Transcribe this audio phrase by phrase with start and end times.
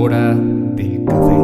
[0.00, 1.36] hora del café.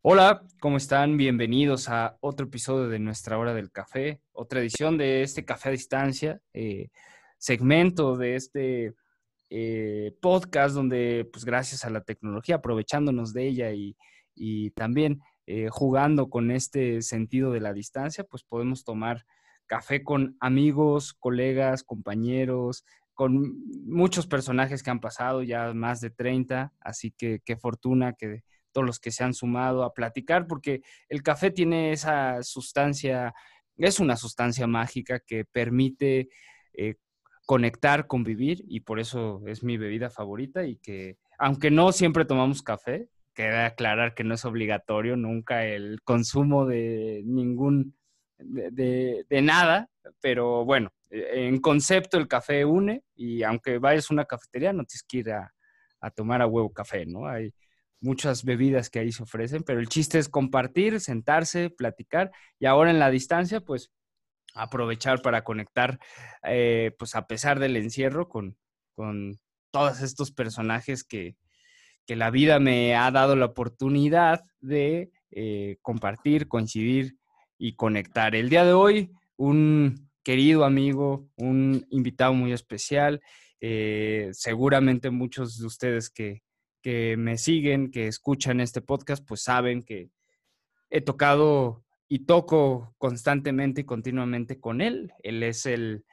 [0.00, 1.18] Hola, ¿cómo están?
[1.18, 5.72] Bienvenidos a otro episodio de nuestra hora del café, otra edición de este café a
[5.72, 6.88] distancia, eh,
[7.36, 8.94] segmento de este
[9.50, 13.94] eh, podcast donde, pues gracias a la tecnología, aprovechándonos de ella y,
[14.70, 19.26] también eh, jugando con este sentido de la distancia, pues podemos tomar
[19.66, 22.84] café con amigos, colegas, compañeros,
[23.14, 28.42] con muchos personajes que han pasado, ya más de 30, así que qué fortuna que
[28.72, 33.32] todos los que se han sumado a platicar, porque el café tiene esa sustancia,
[33.76, 36.28] es una sustancia mágica que permite
[36.72, 36.96] eh,
[37.46, 42.62] conectar, convivir, y por eso es mi bebida favorita y que, aunque no siempre tomamos
[42.62, 47.94] café, queda aclarar que no es obligatorio nunca el consumo de ningún
[48.38, 49.88] de, nada,
[50.20, 55.04] pero bueno, en concepto el café une y aunque vayas a una cafetería no tienes
[55.04, 55.52] que ir a,
[56.14, 57.26] tomar a huevo café, ¿no?
[57.26, 57.54] Hay
[58.00, 62.90] muchas bebidas que ahí se ofrecen, pero el chiste es compartir, sentarse, platicar y ahora
[62.90, 63.90] en la distancia, pues
[64.54, 65.98] aprovechar para conectar,
[66.42, 68.58] eh, pues a pesar del encierro, con,
[68.94, 69.40] con
[69.70, 71.36] todos estos personajes que,
[72.04, 77.16] que, la vida me ha dado la oportunidad de eh, compartir, coincidir
[77.56, 78.34] y conectar.
[78.34, 83.20] El día de hoy, un querido amigo, un invitado muy especial,
[83.60, 86.42] eh, seguramente muchos de ustedes que,
[86.82, 90.10] que me siguen, que escuchan este podcast, pues saben que
[90.90, 95.12] he tocado y toco constantemente y continuamente con él.
[95.22, 96.04] Él es el,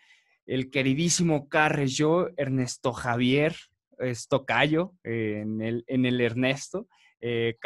[0.46, 3.56] el queridísimo Carrello Ernesto Javier,
[4.00, 6.88] es tocayo en, el, en el Ernesto.
[7.22, 7.58] Eh,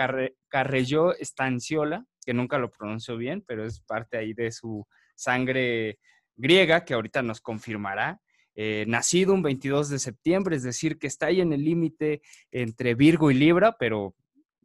[0.49, 5.97] Carrello Estanciola, que nunca lo pronuncio bien, pero es parte ahí de su sangre
[6.35, 8.21] griega, que ahorita nos confirmará.
[8.57, 12.95] Eh, nacido un 22 de septiembre, es decir, que está ahí en el límite entre
[12.95, 14.15] Virgo y Libra, pero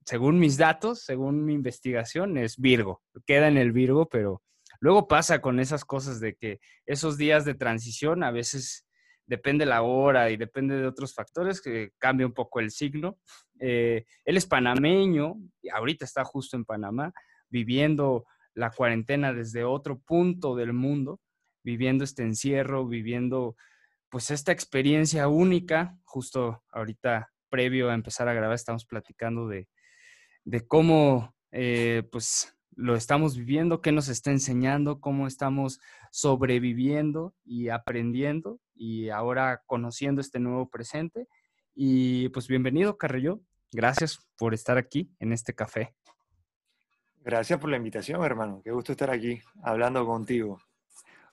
[0.04, 3.02] según mis datos, según mi investigación, es Virgo.
[3.26, 4.42] Queda en el Virgo, pero
[4.80, 8.86] luego pasa con esas cosas de que esos días de transición a veces
[9.26, 13.18] depende la hora y depende de otros factores que cambia un poco el signo.
[13.60, 15.36] Eh, él es panameño,
[15.72, 17.12] ahorita está justo en Panamá,
[17.48, 18.24] viviendo
[18.54, 21.20] la cuarentena desde otro punto del mundo,
[21.62, 23.56] viviendo este encierro, viviendo
[24.08, 25.98] pues esta experiencia única.
[26.04, 29.68] Justo ahorita, previo a empezar a grabar, estamos platicando de,
[30.68, 38.60] cómo eh, pues lo estamos viviendo, qué nos está enseñando, cómo estamos sobreviviendo y aprendiendo
[38.74, 41.28] y ahora conociendo este nuevo presente.
[41.74, 43.40] Y pues bienvenido, Carrillo.
[43.72, 45.94] Gracias por estar aquí en este café.
[47.22, 48.62] Gracias por la invitación, hermano.
[48.64, 50.58] Qué gusto estar aquí hablando contigo.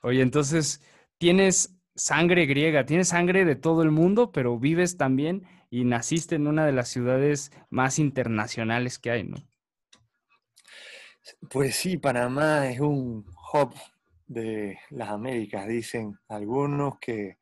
[0.02, 0.82] Oye, entonces,
[1.18, 6.48] tienes sangre griega, tienes sangre de todo el mundo, pero vives también y naciste en
[6.48, 9.38] una de las ciudades más internacionales que hay, ¿no?
[11.50, 13.74] Pues sí, Panamá es un hub
[14.28, 17.38] de las Américas, dicen algunos que,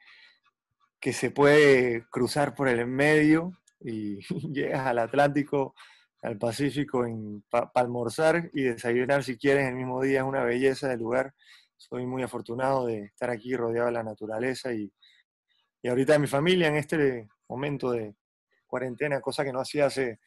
[1.00, 4.20] que se puede cruzar por el medio y
[4.52, 5.76] llegas al Atlántico
[6.26, 7.06] al Pacífico
[7.50, 10.22] para almorzar y desayunar si quieres el mismo día.
[10.22, 11.34] Es una belleza del lugar.
[11.78, 14.92] Soy muy afortunado de estar aquí rodeado de la naturaleza y,
[15.82, 18.16] y ahorita de mi familia en este momento de
[18.66, 20.20] cuarentena, cosa que no hacía hace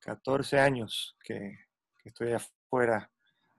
[0.00, 1.58] 14 años que,
[2.04, 3.10] estoy afuera.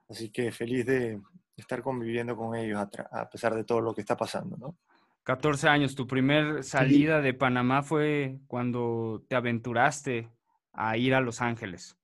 [0.09, 1.21] Así que feliz de
[1.55, 4.77] estar conviviendo con ellos a, pesar de todo lo que está pasando, ¿no?
[5.23, 10.31] 14 años, tu primer salida de Panamá fue cuando te aventuraste
[10.73, 11.95] a ir a Los Ángeles.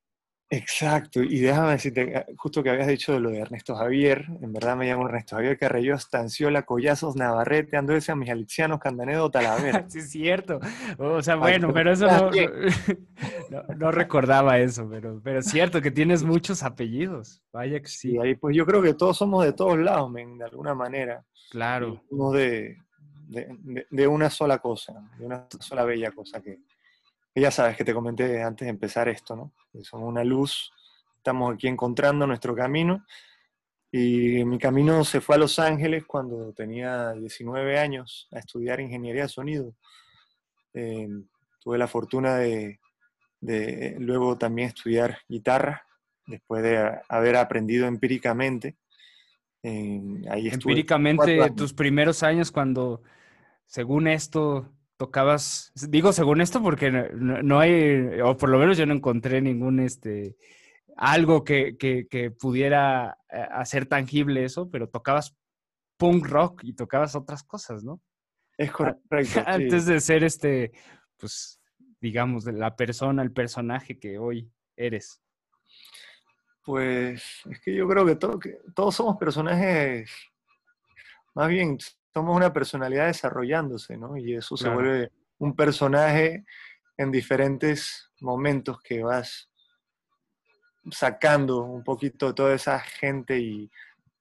[0.50, 4.78] Exacto, y déjame decirte, eh, justo que habías dicho lo de Ernesto Javier, en verdad
[4.78, 9.86] me llamo Ernesto Javier Carrello Estanciola, Collazos, Navarrete, Andrés, Mijalixianos, Candanedo, Talavera.
[9.90, 10.62] sí, es cierto.
[11.00, 12.08] O sea, bueno, pero eso
[13.50, 17.42] no, no, recordaba eso, pero, pero es cierto que tienes muchos apellidos.
[17.52, 18.14] Vaya que sí.
[18.14, 21.26] Y ahí pues yo creo que todos somos de todos lados, de alguna manera.
[21.52, 22.02] Claro.
[22.10, 22.78] Somos de,
[23.28, 26.60] de, de una sola cosa, de una sola bella cosa que,
[27.42, 29.54] ya sabes que te comenté antes de empezar esto, ¿no?
[29.84, 30.72] somos una luz,
[31.18, 33.06] estamos aquí encontrando nuestro camino.
[33.92, 39.24] Y mi camino se fue a Los Ángeles cuando tenía 19 años a estudiar ingeniería
[39.24, 39.76] de sonido.
[40.74, 41.26] Em,
[41.60, 42.80] tuve la fortuna de,
[44.00, 45.86] luego también estudiar guitarra,
[46.26, 48.78] después de haber aprendido empíricamente.
[49.64, 53.02] Em, empíricamente, tus primeros años cuando,
[53.66, 58.94] según esto, tocabas, digo según esto porque no, hay, o por lo menos yo no
[58.94, 60.36] encontré ningún, este,
[60.98, 65.38] algo que, que, pudiera eh, hacer tangible eso, pero tocabas
[65.98, 68.02] punk rock y tocabas otras cosas, ¿no?
[68.58, 69.00] Es correcto.
[69.46, 70.72] Antes de ser este,
[71.18, 71.62] pues,
[72.02, 75.22] digamos, la persona, el personaje que hoy eres.
[76.64, 78.16] Pues es que yo creo que,
[78.76, 80.12] todos somos personajes,
[81.34, 81.78] más bien
[82.18, 84.18] somos una personalidad desarrollándose, ¿no?
[84.18, 86.46] Y eso se vuelve un personaje
[86.98, 89.52] en diferentes momentos que vas
[90.90, 93.70] sacando un poquito toda esa gente y,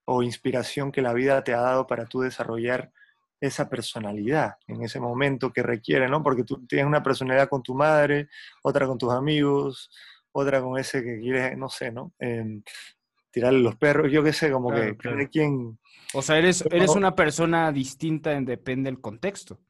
[0.05, 2.93] o inspiración que la vida te ha dado para tú desarrollar
[3.41, 6.23] esa personalidad en ese momento que requiere, ¿no?
[6.23, 8.29] Porque tú tienes una personalidad con tu madre,
[8.63, 9.91] otra con tus amigos,
[10.33, 12.13] otra con ese que quieres, no sé, ¿no?
[12.19, 12.61] Eh,
[13.37, 15.19] tirarle los perros, yo qué sé, como que claro.
[15.31, 15.79] quien...
[16.15, 19.61] O sea, eres, eres una persona distinta, en, depende del contexto.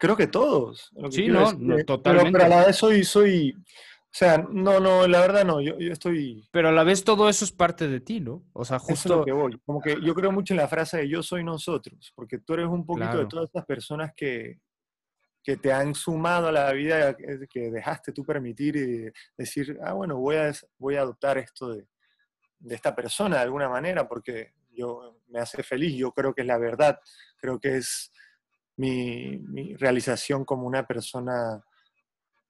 [0.00, 0.90] Creo que todos.
[1.10, 1.52] sí, no,
[1.84, 2.32] totalmente.
[2.32, 5.92] Pero, a la vez soy, soy, o sea, no, no, la verdad no, yo, yo,
[5.92, 6.44] estoy...
[6.50, 8.42] Pero a la vez todo eso es parte de ti, ¿no?
[8.52, 8.94] O sea, justo...
[8.94, 9.60] Eso es lo que voy.
[9.64, 12.66] Como que yo creo mucho en la frase de yo soy nosotros, porque tú eres
[12.66, 14.58] un poquito de todas estas personas que,
[15.44, 20.16] que te han sumado a la vida, que dejaste tú permitir y decir, ah, bueno,
[20.16, 21.86] voy a, voy a adoptar esto de,
[22.62, 26.46] de esta persona de alguna manera, porque yo me hace feliz, yo creo que es
[26.46, 26.98] la verdad,
[27.36, 28.12] creo que es
[28.76, 31.62] mi, mi realización como una persona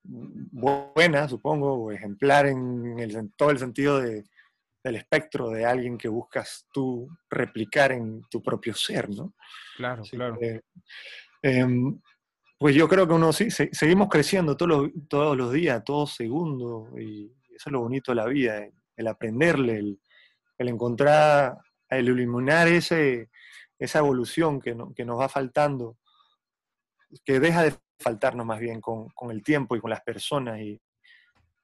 [0.05, 4.25] buena, supongo, o ejemplar en, el, todo el sentido de,
[4.83, 9.35] del espectro de alguien que buscas tú replicar en tu propio ser, ¿no?
[9.77, 10.39] Claro, claro.
[11.43, 12.01] Em,
[12.59, 16.89] pues yo creo que uno sí, seguimos creciendo todos los, todos los días, todos segundos,
[17.01, 19.79] y eso es lo bonito de la vida, el aprenderle,
[20.59, 21.59] el, encontrar,
[21.89, 23.31] el iluminar ese,
[23.79, 25.99] esa evolución que, que, nos va faltando,
[27.25, 30.81] que deja de faltarnos más bien con, con, el tiempo y con las personas y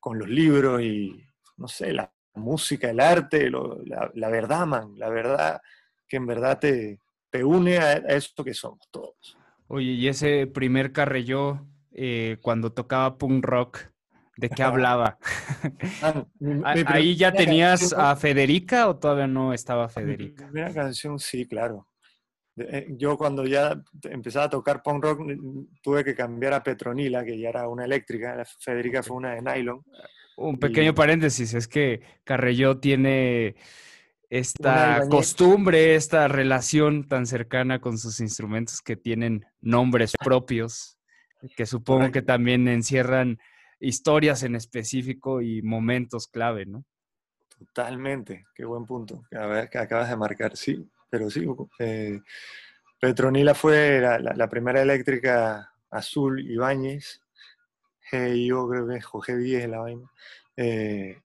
[0.01, 1.25] con los libros y,
[1.57, 5.61] no sé, la música, el arte, la, la, verdad, man, la verdad
[6.07, 7.01] que en verdad te,
[7.31, 9.37] te une a, eso que somos todos.
[9.67, 13.81] Oye, y ese primer carrelló eh, cuando tocaba punk rock,
[14.39, 15.19] ¿de qué hablaba?
[16.01, 16.25] Ah,
[16.87, 20.45] ¿Ahí ya tenías a Federica o todavía no estaba Federica?
[20.45, 21.89] Mi primera canción, sí, claro.
[22.57, 25.21] Eh, yo cuando ya empezaba a tocar punk rock
[25.83, 29.83] tuve que cambiar a Petronila, que ya era una eléctrica, Federica fue una de nylon.
[30.37, 33.57] Un pequeño paréntesis, es que Carrelló tiene
[34.31, 40.99] esta costumbre, esta relación tan cercana con sus instrumentos que tienen nombres propios,
[41.57, 43.39] que supongo que también encierran
[43.81, 46.85] historias en específico y momentos clave, ¿no?
[47.59, 51.47] Totalmente, qué buen punto que acabas de marcar, sí, pero sí.
[51.79, 52.21] Eh,
[53.01, 57.21] Petronila fue la, primera eléctrica azul Ibáñez,
[58.13, 60.11] yo creo que Jorge 10 la vaina.
[60.57, 61.21] Eh,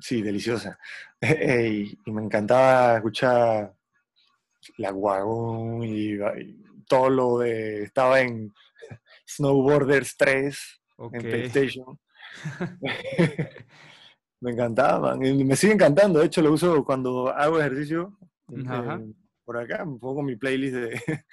[0.00, 0.78] Sí, deliciosa.
[1.20, 3.74] y, me encantaba escuchar
[4.78, 6.18] la Guagón y,
[6.86, 7.84] todo lo de...
[7.84, 8.54] Estaba en
[9.26, 11.98] Snowboarders 3 en PlayStation.
[14.40, 16.20] me encantaba, y me sigue encantando.
[16.20, 18.18] De hecho, lo uso cuando hago ejercicio
[19.44, 19.84] por acá.
[19.84, 21.00] Un poco mi playlist de...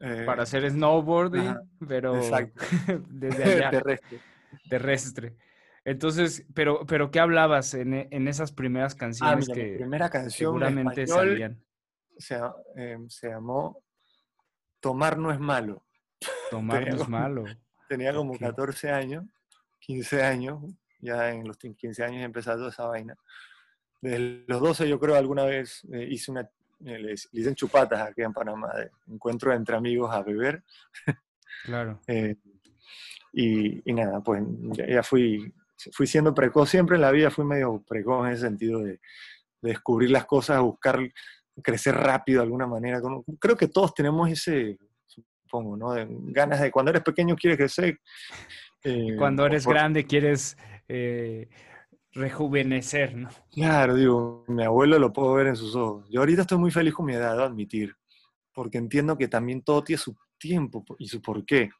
[0.00, 1.56] Eh, Para hacer snowboarding,
[1.88, 3.70] pero desde allá.
[3.72, 4.20] Terrestre.
[4.70, 5.36] Terrestre.
[5.84, 11.04] Entonces, pero, pero ¿qué hablabas en, en esas primeras ah, canciones que primera canción seguramente
[11.04, 11.60] salían?
[12.16, 12.38] Se,
[12.76, 13.82] em, se, llamó
[14.78, 15.84] Tomar no es malo.
[16.50, 17.44] Tomar no es malo.
[17.88, 19.24] Tenía como 14 años,
[19.80, 20.62] 15 años,
[21.00, 23.16] ya en los 15 años he empezado esa vaina.
[24.00, 26.48] Desde los 12 yo creo alguna vez eh, hice una,
[26.84, 30.62] eh, dicen chupatas aquí en Panamá, de encuentro entre amigos a beber.
[31.64, 32.00] Claro.
[32.08, 32.36] Eh,
[33.32, 34.42] y, y, nada, pues
[34.72, 35.52] ya fui
[35.92, 39.00] fui siendo precoz, siempre en la vida fui medio precoz en ese sentido de,
[39.60, 41.00] descubrir las cosas, buscar
[41.62, 43.00] crecer rápido de alguna manera.
[43.40, 44.78] Creo que todos tenemos ese,
[45.48, 45.94] supongo, ¿no?
[46.32, 48.00] ganas de cuando eres pequeño quieres crecer.
[48.84, 50.56] Eh, cuando eres grande quieres
[50.88, 51.48] eh,
[52.12, 53.28] rejuvenecer, ¿no?
[53.52, 56.06] Claro, digo, mi abuelo lo puedo ver en sus ojos.
[56.10, 57.96] Yo ahorita estoy muy feliz con mi edad, debo admitir,
[58.52, 61.70] porque entiendo que también todo tiene su tiempo y su porqué.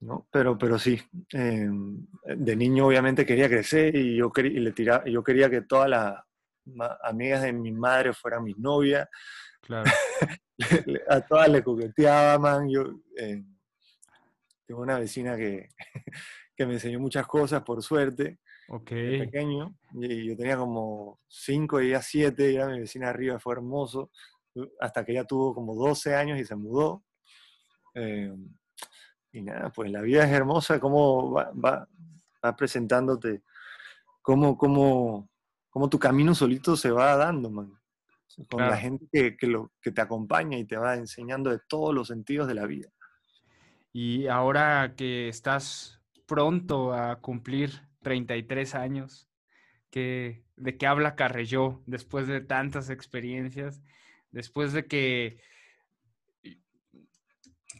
[0.00, 0.26] ¿no?
[0.32, 5.04] Pero, pero sí, em, de niño obviamente quería crecer y yo, quería, y le tiraba,
[5.06, 6.16] yo quería que todas las
[7.02, 9.08] amigas de mi madre fueran mis novias.
[9.60, 9.84] Claro.
[11.08, 12.68] a todas le coqueteaba, man.
[12.68, 13.46] Yo em,
[14.66, 15.68] tengo una vecina que,
[16.56, 18.38] que me enseñó muchas cosas, por suerte.
[18.68, 19.18] Okay.
[19.18, 24.10] pequeño, y yo tenía como 5 y ella 7, y mi vecina arriba, fue hermoso,
[24.80, 27.04] hasta que ella tuvo como 12 años y se mudó.
[27.94, 28.34] Eh,
[29.32, 33.42] y nada, pues la vida es hermosa, cómo va, va, presentándote,
[34.20, 35.28] cómo, cómo,
[35.68, 37.72] cómo, tu camino solito se va dando, man.
[38.48, 42.08] Con la gente que, lo, que te acompaña y te va enseñando de todos los
[42.08, 42.88] sentidos de la vida.
[43.92, 49.28] Y ahora que estás pronto a cumplir 33 años,
[49.90, 53.82] que, ¿de qué habla Carrelló después de tantas experiencias?
[54.30, 55.38] Después de que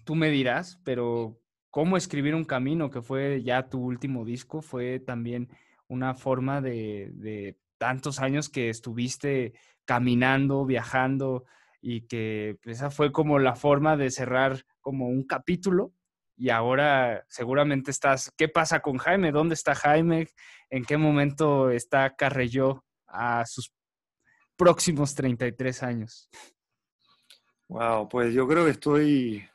[0.04, 1.40] tú me dirás, pero
[1.70, 5.48] cómo escribir un camino, que fue ya tu último disco, fue también
[5.88, 11.44] una forma de, tantos años que estuviste caminando, viajando
[11.80, 15.92] y que esa fue como la forma de cerrar como un capítulo
[16.36, 19.32] y ahora seguramente estás, ¿qué pasa con Jaime?
[19.32, 20.28] ¿Dónde está Jaime?
[20.70, 23.72] ¿En qué momento está Carrelló a sus
[24.56, 26.30] próximos 33 años?
[27.68, 29.48] Wow, pues yo creo que estoy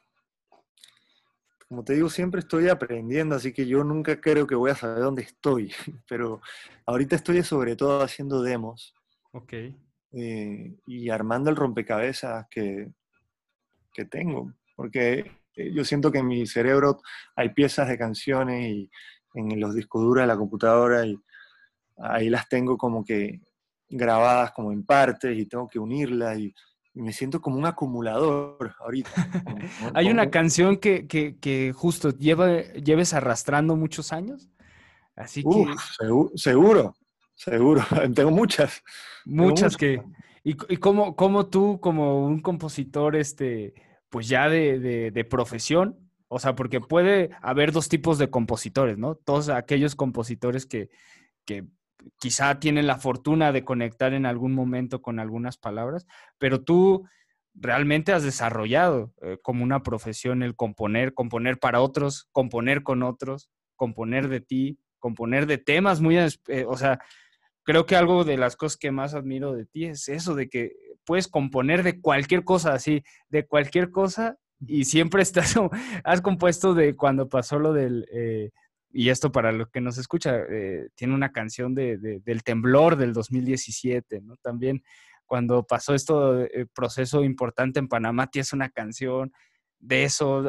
[1.68, 5.00] como te digo, siempre estoy aprendiendo, así que yo nunca creo que voy a saber
[5.00, 5.74] dónde estoy,
[6.08, 6.42] pero
[6.86, 8.94] ahorita estoy sobre todo haciendo demos.
[9.32, 9.54] Ok.
[10.14, 12.90] Eh, y armando el rompecabezas que,
[13.94, 17.02] que tengo, porque eh, yo siento que en mi cerebro
[17.36, 18.90] hay piezas de canciones y
[19.34, 21.20] en los discos duros de la computadora y
[21.98, 23.42] ahí las tengo como que
[23.90, 26.54] grabadas como en partes y tengo que unirlas y
[27.02, 29.10] me siento como un acumulador ahorita.
[29.94, 34.50] Hay una canción que, que, justo lleva, lleves arrastrando muchos años.
[35.16, 35.66] Así que.
[35.98, 36.96] seguro, seguro,
[38.16, 38.84] Tengo muchas.
[39.26, 40.02] Muchas que.
[40.44, 43.74] ¿Y, y cómo, cómo, tú, como un compositor, este,
[44.10, 48.98] pues ya de, de, de, profesión, o sea, porque puede haber dos tipos de compositores,
[48.98, 49.16] ¿no?
[49.16, 50.90] Todos aquellos compositores que,
[51.44, 51.68] que
[52.18, 57.06] quizá tienen la fortuna de conectar en algún momento con algunas palabras, pero tú
[57.54, 63.50] realmente has desarrollado eh, como una profesión el componer, componer para otros, componer con otros,
[63.76, 67.00] componer de ti, componer de temas muy, eh, o sea,
[67.68, 70.72] creo que algo de las cosas que más admiro de ti es eso, de que
[71.04, 75.56] puedes componer de cualquier cosa, así, de cualquier cosa, y siempre estás,
[76.06, 78.08] has compuesto de cuando pasó lo del...
[78.14, 78.52] Eh,
[78.90, 83.12] y esto para lo que nos escucha, eh, tiene una canción de, del temblor del
[83.12, 84.38] 2017, ¿no?
[84.38, 84.82] También
[85.26, 89.34] cuando pasó esto, eh, proceso importante en Panamá, tienes una canción
[89.78, 90.42] de eso.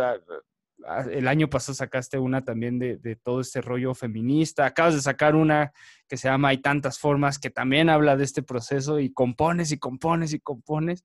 [0.87, 4.67] Ah, el año pasado sacaste una también de, todo este rollo feminista.
[4.67, 5.73] Acabas de sacar una
[6.07, 9.79] que se llama Hay tantas formas, que también habla de este proceso y compones y
[9.79, 11.05] compones y compones.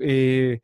[0.00, 0.60] Eh,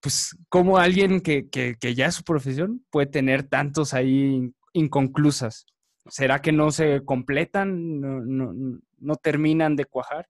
[0.00, 1.48] pues, como alguien que,
[1.94, 5.66] ya es su profesión puede tener tantos ahí inconclusas?
[6.06, 10.28] ¿Será que no se completan, no, terminan de cuajar?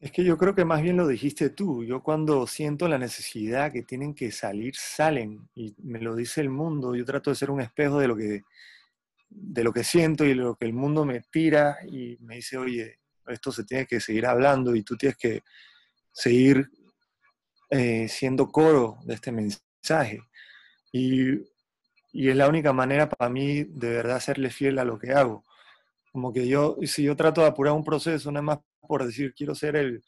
[0.00, 1.84] Es que yo creo que más bien lo dijiste tú.
[1.84, 5.48] Yo cuando siento la necesidad que tienen que salir, salen.
[5.54, 6.94] Y me lo dice el mundo.
[6.94, 8.42] Yo trato de ser un espejo de lo que,
[9.28, 12.98] de lo que siento y lo que el mundo me tira y me dice, oye,
[13.26, 15.42] esto se tiene que seguir hablando y tú tienes que
[16.12, 16.70] seguir
[17.70, 20.20] eh, siendo coro de este mensaje.
[20.92, 21.40] Y
[22.12, 25.44] y es la única manera para mí de verdad serle fiel a lo que hago.
[26.12, 28.58] Como que yo, si yo trato de apurar un proceso, nada más
[28.90, 30.02] por decir quiero ser el,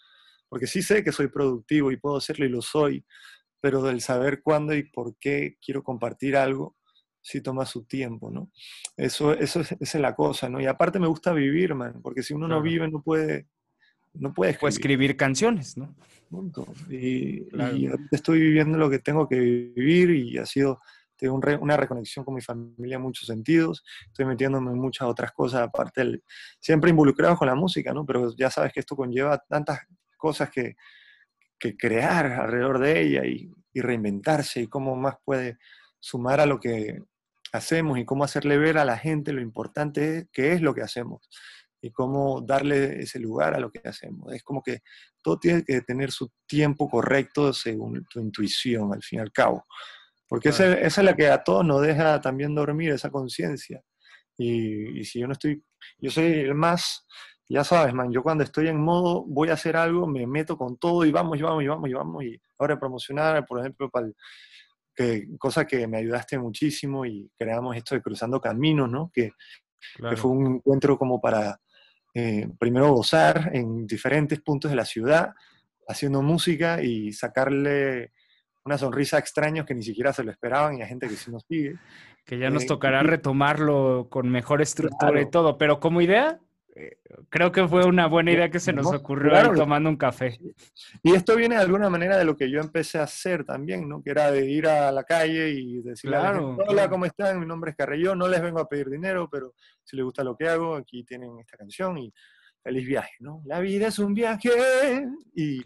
[0.49, 3.05] porque sí sé que soy productivo y puedo serlo y lo soy,
[3.61, 6.75] pero del saber cuándo y por qué quiero compartir algo,
[7.21, 8.51] sí toma su tiempo, ¿no?
[8.97, 10.61] Eso, eso es, esa es la cosa, ¿no?
[10.61, 13.47] Y aparte me gusta vivir, man, porque si uno no vive no puede,
[14.15, 14.73] no puede escribir.
[14.73, 15.95] escribir canciones, ¿no?
[16.91, 17.47] Y,
[17.77, 20.81] y estoy viviendo lo que tengo que vivir y ha sido
[21.23, 25.63] tengo una reconexión con mi familia en muchos sentidos, estoy metiéndome en muchas otras cosas,
[25.63, 26.21] aparte,
[26.59, 28.05] siempre involucrado con la música, ¿no?
[28.05, 29.81] Pero ya sabes que esto conlleva tantas
[30.17, 30.75] cosas que,
[31.59, 35.59] que crear alrededor de ella y, y, reinventarse y cómo más puede
[36.01, 37.01] sumar a lo que
[37.53, 41.29] hacemos y cómo hacerle ver a la gente lo importante que es lo que hacemos
[41.81, 44.33] y cómo darle ese lugar a lo que hacemos.
[44.33, 44.81] Es como que
[45.23, 49.67] todo tiene que tener su tiempo correcto según tu intuición, al fin y al cabo.
[50.33, 53.83] Porque esa, es la que a todos nos deja también dormir, esa conciencia.
[54.39, 55.63] Y, si yo no estoy,
[55.99, 57.07] yo soy el más,
[57.47, 60.79] ya sabes, man, yo cuando estoy en modo voy a hacer algo, me meto con
[60.79, 62.25] todo y vamos, y vamos, y vamos, y vamos.
[62.25, 64.09] Y ahora promocionar, por ejemplo, para
[64.97, 69.11] que, cosa que me ayudaste muchísimo y creamos esto de Cruzando Caminos, ¿no?
[69.13, 69.33] Que,
[70.09, 71.61] que fue un encuentro como para
[72.15, 75.35] eh, primero gozar en diferentes puntos de la ciudad,
[75.87, 78.13] haciendo música y sacarle
[78.65, 81.31] una sonrisa a extraños que ni siquiera se lo esperaban y a gente que sí
[81.31, 81.77] nos sigue.
[82.25, 86.39] Que ya nos eh, tocará retomarlo con mejor estructura y todo, pero como idea,
[86.75, 86.97] eh,
[87.29, 90.39] creo que fue una buena idea que se nos ocurrió ahí tomando un café.
[91.03, 94.03] Y esto viene de alguna manera de lo que yo empecé a hacer también, ¿no?
[94.03, 97.41] Que era de ir a la calle y decirle, hola, ¿cómo están?
[97.41, 100.37] Mi nombre es Carrelló, no les vengo a pedir dinero, pero si les gusta lo
[100.37, 102.13] que hago, aquí tienen esta canción y
[102.63, 103.43] feliz viaje, ¿no?
[103.45, 105.61] La vida es un viaje y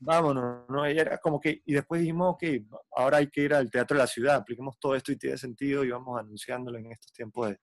[0.00, 0.90] vámonos, ¿no?
[0.90, 2.44] Y era como que, y después dijimos, ok,
[2.96, 5.84] ahora hay que ir al Teatro de la Ciudad, apliquemos todo esto y tiene sentido
[5.84, 7.60] y vamos anunciándolo en estos tiempos de,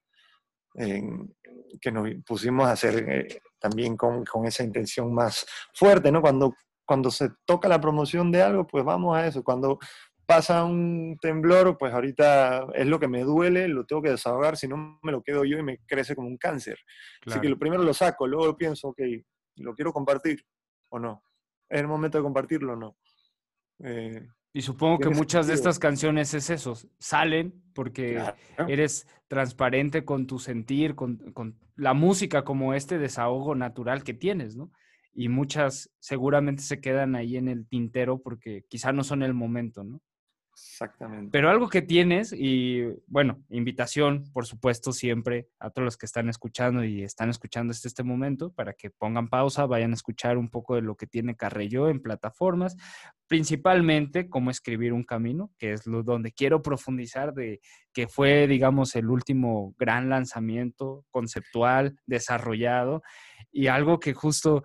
[1.82, 6.22] que nos pusimos a hacer eh, también con, con, esa intención más fuerte, ¿no?
[6.22, 6.54] Cuando,
[6.86, 9.44] cuando se toca la promoción de algo, pues vamos a eso.
[9.44, 9.80] Cuando
[10.28, 14.68] pasa un temblor, pues ahorita es lo que me duele, lo tengo que desahogar, si
[14.68, 16.78] no me lo quedo yo y me crece como un cáncer.
[17.26, 19.00] Así que lo primero lo saco, luego pienso, ok,
[19.56, 20.46] ¿lo quiero compartir
[20.90, 21.24] o no?
[21.70, 22.98] ¿Es el momento de compartirlo o no?
[23.80, 28.20] Eh, y supongo que muchas de estas canciones es eso, salen porque
[28.68, 34.56] eres transparente con tu sentir, con, con, la música como este desahogo natural que tienes,
[34.56, 34.72] ¿no?
[35.14, 39.84] Y muchas seguramente se quedan ahí en el tintero porque quizá no son el momento,
[39.84, 40.02] ¿no?
[40.58, 41.30] Exactamente.
[41.32, 46.30] Pero algo que tienes, y bueno, invitación, por supuesto, siempre a todos los que están
[46.30, 50.50] escuchando y están escuchando este, este momento, para que pongan pausa, vayan a escuchar un
[50.50, 52.76] poco de lo que tiene Carrello en plataformas,
[53.28, 57.62] principalmente cómo escribir un camino, que es lo donde quiero profundizar de
[57.94, 63.04] que fue, digamos, el último gran lanzamiento conceptual, desarrollado,
[63.52, 64.64] y algo que justo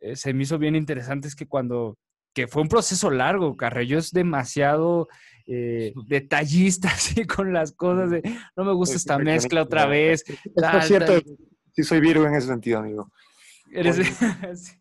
[0.00, 1.98] eh, se me hizo bien interesante es que cuando
[2.34, 5.08] que fue un proceso largo, Carrello es demasiado
[5.46, 8.22] eh, detallista así con las cosas de
[8.56, 10.24] no me gusta esta mezcla otra vez.
[10.28, 11.20] Es cierto,
[11.72, 13.10] sí soy Virgo en ese sentido, amigo.
[13.70, 13.98] Eres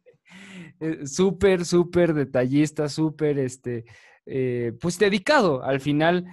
[0.80, 3.86] eh, súper, súper detallista, súper, este,
[4.26, 5.64] eh, pues dedicado.
[5.64, 6.26] Al final,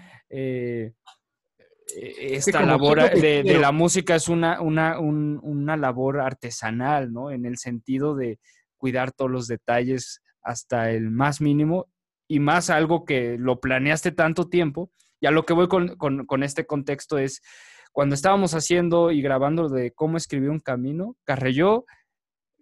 [1.88, 7.30] esta labor de, de, la música es una, una, una labor artesanal, ¿no?
[7.30, 8.38] En el sentido de
[8.76, 11.86] cuidar todos los detalles hasta el más mínimo
[12.30, 14.92] y más algo que lo planeaste tanto tiempo.
[15.20, 17.42] Y a lo que voy con, este contexto es,
[17.90, 21.86] cuando estábamos haciendo y grabando de cómo escribir un camino, Carrelló,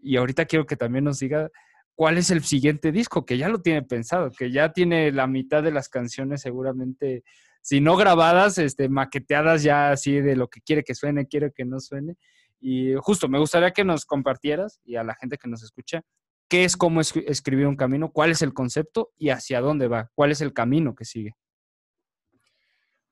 [0.01, 1.51] y ahorita quiero que también nos diga
[1.95, 5.63] cuál es el siguiente disco, que ya lo tiene pensado, que ya tiene la mitad
[5.63, 7.23] de las canciones seguramente,
[7.61, 11.67] si no grabadas, este, maqueteadas ya así de lo que quiere que suene, quiere que
[11.67, 12.17] no suene.
[12.59, 16.01] Y justo me gustaría que nos compartieras y a la gente que nos escucha,
[16.49, 20.31] qué es cómo escribir un camino, cuál es el concepto y hacia dónde va, cuál
[20.31, 21.37] es el camino que sigue.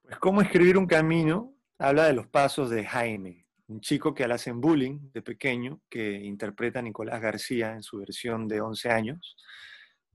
[0.03, 4.35] Pues cómo escribir un camino habla de los pasos de Jaime, un chico que le
[4.35, 9.37] hacen bullying de pequeño, que interpreta a Nicolás García en su versión de 11 años,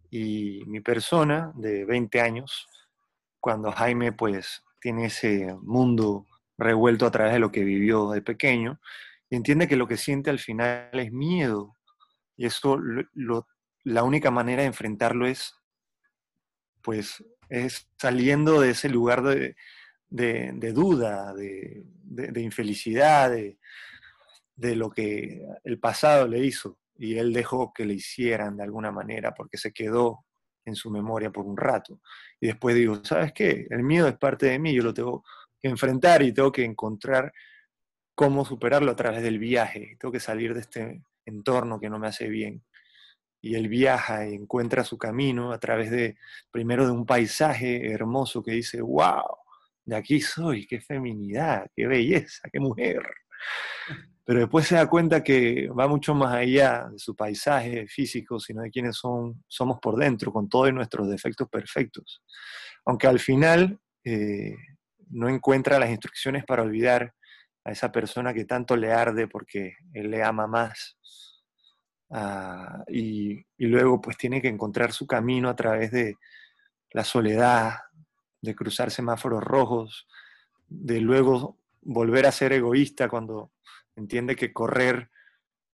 [0.10, 2.68] y mi persona de 20 años,
[3.40, 6.26] cuando Jaime pues tiene ese mundo
[6.58, 8.80] revuelto a través de lo que vivió de pequeño,
[9.30, 11.78] y entiende que lo que siente al final es miedo
[12.42, 12.80] y eso,
[13.84, 15.54] la única manera de enfrentarlo es,
[16.82, 19.56] pues, es saliendo de ese lugar de,
[20.10, 26.80] duda, de, infelicidad, de, lo que el pasado le hizo.
[26.98, 30.26] Y él dejó que le hicieran de alguna manera porque se quedó
[30.66, 32.02] en su memoria por un rato.
[32.40, 33.68] Y después digo, ¿sabes qué?
[33.70, 35.24] El miedo es parte de mí, yo lo tengo
[35.62, 37.32] que enfrentar y tengo que encontrar
[38.16, 39.96] cómo superarlo a través del viaje.
[40.00, 42.64] Tengo que salir de este entorno que no me hace bien.
[43.42, 46.18] Y él viaja y encuentra su camino a través de,
[46.52, 49.24] primero de un paisaje hermoso que dice, wow,
[49.86, 53.02] de aquí soy, qué feminidad, qué belleza, qué mujer.
[54.24, 58.62] Pero después se da cuenta que va mucho más allá de su paisaje físico, sino
[58.62, 62.24] de quienes son, somos por dentro, con todos nuestros defectos perfectos.
[62.86, 64.56] Aunque al final eh,
[65.10, 67.14] no encuentra las instrucciones para olvidar
[67.64, 70.98] a esa persona que tanto le arde porque él le ama más.
[72.12, 76.18] Ah, y, luego pues tiene que encontrar su camino a través de
[76.92, 77.76] la soledad,
[78.42, 80.08] de cruzar semáforos rojos,
[80.68, 83.52] de luego volver a ser egoísta cuando
[83.96, 85.10] entiende que correr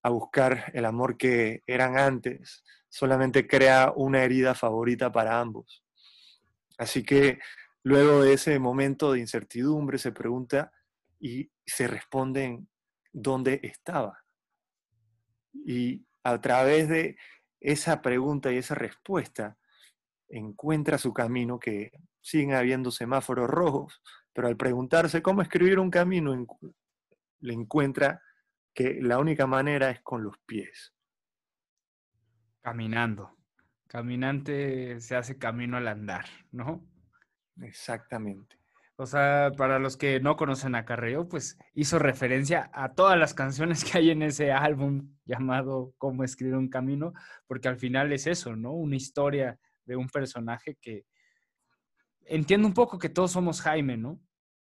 [0.02, 5.84] a buscar el amor que eran antes solamente crea una herida favorita para ambos.
[6.78, 7.38] Así que
[7.82, 10.72] luego de ese momento de incertidumbre se pregunta,
[11.20, 12.68] y se responden
[13.12, 14.24] dónde estaba.
[15.52, 17.16] Y a través de
[17.60, 19.58] esa pregunta y esa respuesta,
[20.28, 26.46] encuentra su camino, que siguen habiendo semáforos rojos, pero al preguntarse cómo escribir un camino,
[27.40, 28.22] le encuentra
[28.74, 30.94] que la única manera es con los pies.
[32.60, 33.36] Caminando.
[33.86, 36.86] Caminante se hace camino al andar, ¿no?
[37.62, 38.57] Exactamente.
[39.00, 43.32] O sea, para los que no conocen a Carreo, pues hizo referencia a todas las
[43.32, 47.12] canciones que hay en ese álbum llamado Cómo escribir un camino,
[47.46, 48.72] porque al final es eso, ¿no?
[48.72, 51.06] Una historia de un personaje que
[52.22, 54.20] entiendo un poco que todos somos Jaime, ¿no?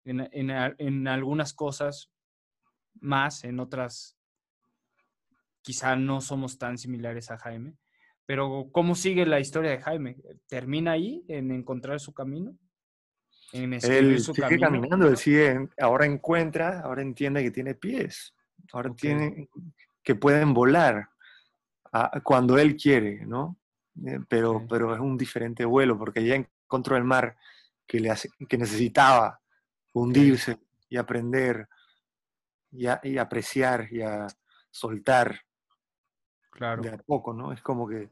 [0.06, 2.12] En, algunas cosas
[3.02, 4.16] más, en otras
[5.64, 7.78] quizá no somos tan similares a Jaime,
[8.28, 10.18] pero ¿cómo sigue la historia de Jaime?
[10.48, 12.56] ¿Termina ahí en encontrar su camino?
[13.52, 18.34] En él sigue caminando, él sigue, ahora encuentra, ahora entiende que tiene pies,
[18.72, 19.50] ahora tiene
[20.04, 21.10] que pueden volar
[22.24, 23.58] cuando él quiere, ¿no?
[24.06, 27.36] Eh, pero, pero es un diferente vuelo porque ya encontró el mar
[27.86, 29.42] que, le hace, que necesitaba
[29.94, 31.68] hundirse y aprender
[32.72, 34.28] y, y, apreciar y a
[34.70, 35.42] soltar
[36.52, 36.82] claro.
[36.82, 37.52] de a poco, ¿no?
[37.52, 38.10] Es como que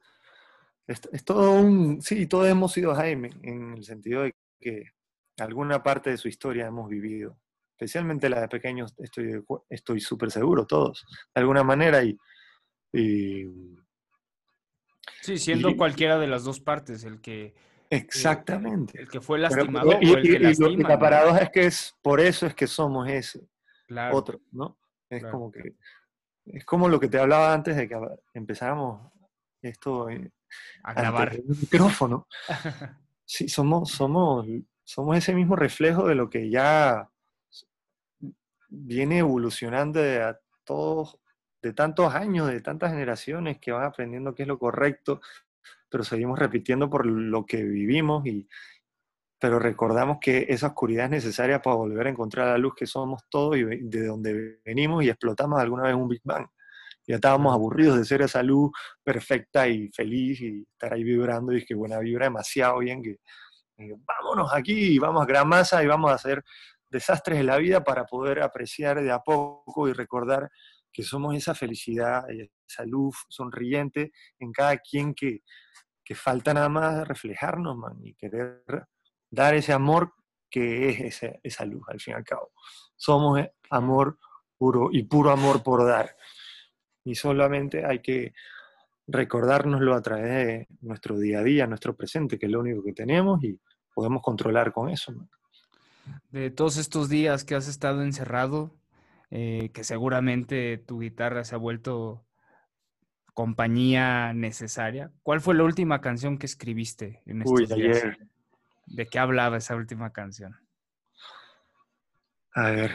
[0.88, 4.92] es, es, todo un, sí, todos hemos sido Jaime en el sentido de que
[5.40, 7.38] alguna parte de su historia hemos vivido,
[7.72, 12.18] especialmente la de pequeños, estoy estoy súper seguro, todos, de alguna manera, y,
[15.22, 17.54] sí, siendo cualquiera de las dos partes, el que...
[17.90, 19.00] Exactamente.
[19.00, 22.20] El, que fue lastimado y, o el que lastima, la paradoja es que es, por
[22.20, 23.48] eso es que somos ese,
[24.12, 24.78] otro, ¿no?
[25.10, 25.76] Es como que,
[26.46, 27.98] es como lo que te hablaba antes de que
[28.34, 29.10] empezáramos
[29.62, 30.08] esto
[30.84, 32.28] a grabar el micrófono.
[33.30, 34.48] Sí, somos, somos
[34.88, 37.10] somos ese mismo reflejo de lo que ya
[38.70, 41.20] viene evolucionando de, todos,
[41.62, 45.20] de tantos años, de tantas generaciones que van aprendiendo qué es lo correcto,
[45.90, 48.48] pero seguimos repitiendo por lo que vivimos, y,
[49.38, 53.24] pero recordamos que esa oscuridad es necesaria para volver a encontrar la luz que somos
[53.30, 56.48] todos y de donde venimos y explotamos alguna vez un Big Bang.
[57.06, 58.72] Ya estábamos aburridos de ser esa luz
[59.04, 63.18] perfecta y feliz y estar ahí vibrando y es que buena vibra demasiado bien que
[63.78, 66.44] vámonos aquí, vamos a gran masa y vamos a hacer
[66.90, 70.50] desastres en la vida para poder apreciar de a poco y recordar
[70.92, 75.42] que somos esa felicidad, esa luz sonriente en cada quien que,
[76.04, 78.64] que falta nada más reflejarnos, y querer
[79.30, 80.14] dar ese amor
[80.50, 82.52] que es esa, esa luz, al fin y al cabo.
[82.96, 84.18] Somos amor
[84.58, 86.16] puro y puro amor por dar.
[87.04, 88.34] Y solamente hay que
[89.08, 92.94] recordárnoslo a través de nuestro día a día, nuestro presente, que es lo único que
[92.94, 93.60] tenemos y
[93.98, 95.12] podemos controlar con eso.
[96.30, 98.76] De todos estos días que has estado encerrado,
[99.32, 102.24] eh, que seguramente tu guitarra se ha vuelto
[103.34, 108.20] compañía necesaria, ¿cuál fue la última canción que escribiste en estos Uy, Ayer.
[108.86, 110.56] ¿De qué hablaba esa última canción?
[112.54, 112.92] A ver,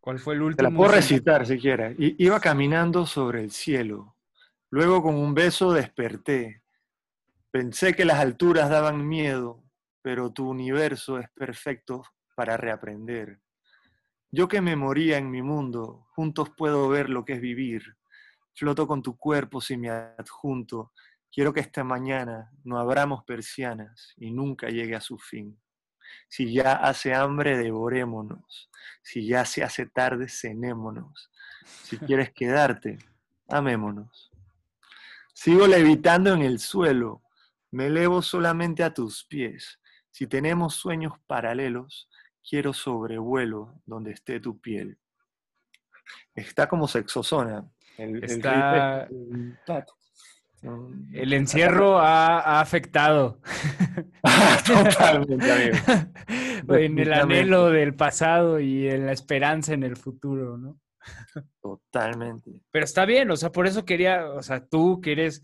[0.00, 0.68] ¿Cuál fue el último?
[0.68, 1.96] Te la puedo recitar si quieres.
[1.98, 4.14] Iba caminando sobre el cielo.
[4.68, 6.63] Luego con un beso desperté.
[7.54, 9.62] Pensé que las alturas daban miedo,
[10.02, 12.02] pero tu universo es perfecto
[12.34, 13.38] para reaprender.
[14.32, 17.96] Yo que me moría en mi mundo, juntos puedo ver lo que es vivir.
[18.54, 20.90] Floto con tu cuerpo si me adjunto.
[21.30, 25.56] Quiero que esta mañana no abramos persianas y nunca llegue a su fin.
[26.26, 28.68] Si ya hace hambre, devorémonos.
[29.00, 31.30] Si ya se hace tarde, cenémonos.
[31.84, 32.98] Si quieres quedarte,
[33.48, 34.32] amémonos.
[35.32, 37.23] Sigo levitando en el suelo,
[37.74, 39.80] me elevo solamente a tus pies.
[40.10, 42.08] Si tenemos sueños paralelos,
[42.48, 44.96] quiero sobrevuelo donde esté tu piel.
[46.34, 47.68] Está como sexosona.
[47.98, 49.08] El, Está...
[51.12, 53.40] El encierro ha, afectado.
[54.66, 56.74] Totalmente, amigo.
[56.76, 60.78] en el anhelo del pasado y en la esperanza en el futuro, ¿no?
[61.60, 62.52] Totalmente.
[62.70, 65.42] Pero está bien, o sea, por eso quería, o sea, tú que eres,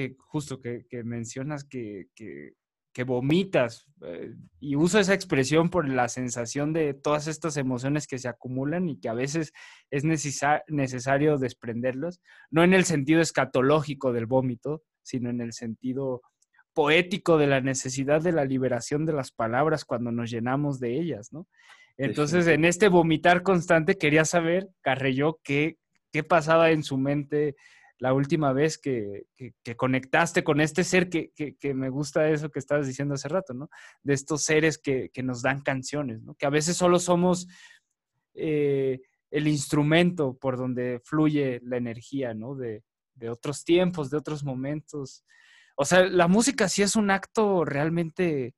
[0.00, 2.54] que justo que, mencionas que, que,
[2.92, 8.18] que vomitas, eh, y uso esa expresión por la sensación de todas estas emociones que
[8.18, 9.52] se acumulan y que a veces
[9.90, 16.22] es necesario desprenderlos, no en el sentido escatológico del vómito, sino en el sentido
[16.72, 21.32] poético de la necesidad de la liberación de las palabras cuando nos llenamos de ellas,
[21.32, 21.46] ¿no?
[21.96, 25.76] Entonces, en este vomitar constante, quería saber, Carreyó, qué,
[26.10, 27.56] qué pasaba en su mente
[28.00, 29.26] la última vez que,
[29.76, 31.30] conectaste con este ser que,
[31.74, 33.68] me gusta eso que estabas diciendo hace rato, ¿no?
[34.02, 36.34] De estos seres que, nos dan canciones, ¿no?
[36.34, 37.46] Que a veces solo somos
[38.34, 42.54] eh, el instrumento por donde fluye la energía, ¿no?
[42.54, 42.82] De,
[43.14, 45.24] de otros tiempos, de otros momentos.
[45.76, 48.54] O sea, la música sí es un acto realmente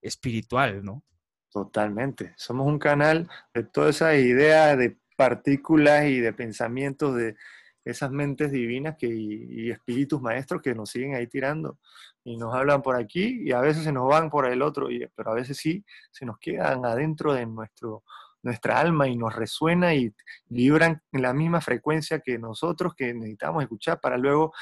[0.00, 1.04] espiritual, ¿no?
[1.52, 2.32] Totalmente.
[2.36, 7.36] Somos un canal de toda esa idea de partículas y de pensamientos de
[7.84, 11.78] esas mentes divinas que, y, espíritus maestros que nos siguen ahí tirando
[12.24, 15.06] y nos hablan por aquí y a veces se nos van por el otro, y,
[15.14, 18.04] pero a veces sí se nos quedan adentro de nuestro,
[18.42, 20.12] nuestra alma y nos resuena y
[20.46, 24.52] vibran en la misma frecuencia que nosotros que necesitamos escuchar para luego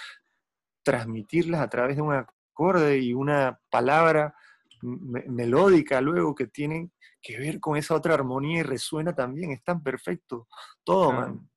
[0.83, 4.35] transmitirlas a través de un acorde y una palabra
[4.81, 9.83] melódica luego que tienen que ver con esa otra armonía y resuena también, es tan
[9.83, 10.47] perfecto
[10.85, 11.49] todo, man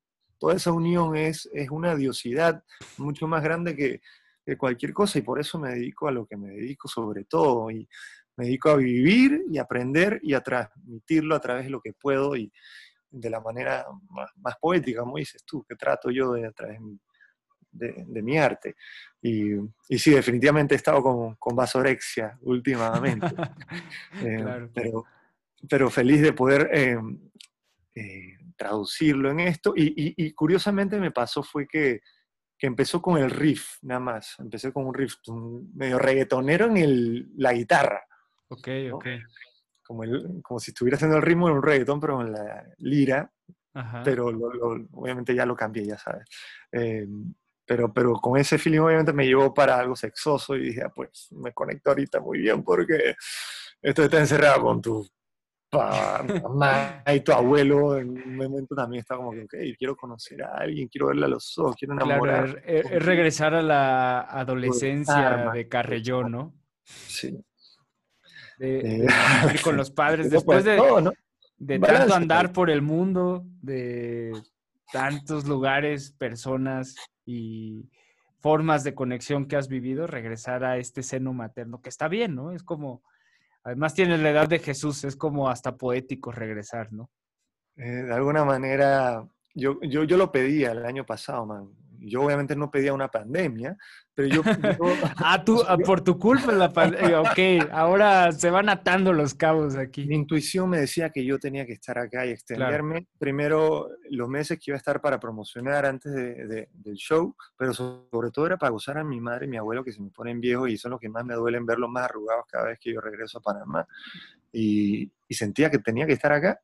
[0.42, 2.64] toda esa unión es, es una diosidad
[2.98, 4.00] mucho más grande que,
[4.44, 7.70] que cualquier cosa y por eso me dedico a lo que me dedico sobre todo
[7.70, 7.88] y
[8.36, 12.34] me dedico a vivir y aprender y a transmitirlo a través de lo que puedo
[12.34, 12.52] y
[13.08, 16.80] de la manera más, poética, como dices tú, que trato yo de a través
[17.70, 18.74] de, mi arte.
[19.20, 19.52] Y,
[19.88, 23.26] y, sí, definitivamente he estado con, con vasorexia últimamente,
[24.24, 25.04] eh, pero,
[25.68, 26.98] pero feliz de poder eh,
[27.94, 29.72] eh, traducirlo en esto.
[29.76, 32.00] Y, y, curiosamente me pasó fue que
[32.62, 34.36] que empezó con el riff, nada más.
[34.38, 35.16] Empecé con un riff
[35.74, 38.06] medio reggaetonero en el, la guitarra.
[38.46, 39.06] Ok, ok.
[39.84, 43.32] Como, el, como si estuviera haciendo el ritmo en un reggaetón, pero en la lira.
[44.04, 44.26] Pero
[44.92, 46.24] obviamente ya lo cambié, ya sabes.
[46.70, 47.08] Eh,
[47.66, 51.32] pero, pero con ese feeling obviamente me llevó para algo sexoso y dije, ah, pues
[51.32, 53.16] me conecto ahorita muy bien porque
[53.80, 55.04] esto está encerrado con tu
[55.72, 60.56] mamá y tu abuelo en un momento también está como que, ok, quiero conocer a
[60.58, 62.44] alguien, quiero verle a los ojos, quiero enamorar.
[62.44, 66.54] Claro, es, regresar a la adolescencia de Carrellón, ¿no?
[66.84, 67.38] Sí.
[68.58, 69.06] De, eh,
[69.54, 70.78] ir con los padres después de,
[71.56, 74.32] de tanto andar por el mundo, de
[74.92, 77.88] tantos lugares, personas y
[78.40, 82.52] formas de conexión que has vivido, regresar a este seno materno, que está bien, ¿no?
[82.52, 83.02] Es como
[83.64, 87.10] Además tienes la edad de Jesús, es como hasta poético regresar, ¿no?
[87.76, 92.56] Eh, de alguna manera, yo, yo, yo lo pedía el año pasado, man yo obviamente
[92.56, 93.76] no pedía una pandemia,
[94.14, 94.42] pero yo...
[95.16, 100.06] ah, tú, por tu culpa la pandemia, ok, ahora se van atando los cabos aquí.
[100.06, 104.58] Mi intuición me decía que yo tenía que estar acá y extenderme primero los meses
[104.58, 108.70] que iba a estar para promocionar antes de, del show, pero sobre todo era para
[108.70, 111.00] gozar a mi madre y mi abuelo que se me ponen viejos y son los
[111.00, 113.86] que más me duelen verlos más arrugados cada vez que yo regreso a Panamá.
[114.52, 116.60] Y, y sentía que tenía que estar acá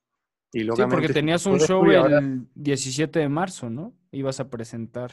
[0.52, 3.94] y sí, porque tenías un show el 17 de marzo, ¿no?
[4.10, 5.12] Ibas a presentar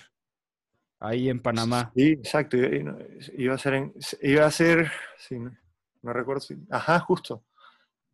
[0.99, 1.91] ahí en Panamá.
[1.95, 2.57] Sí, exacto.
[2.57, 7.45] Iba a ser, en, iba a ser, sí, no, recuerdo si, ajá, justo,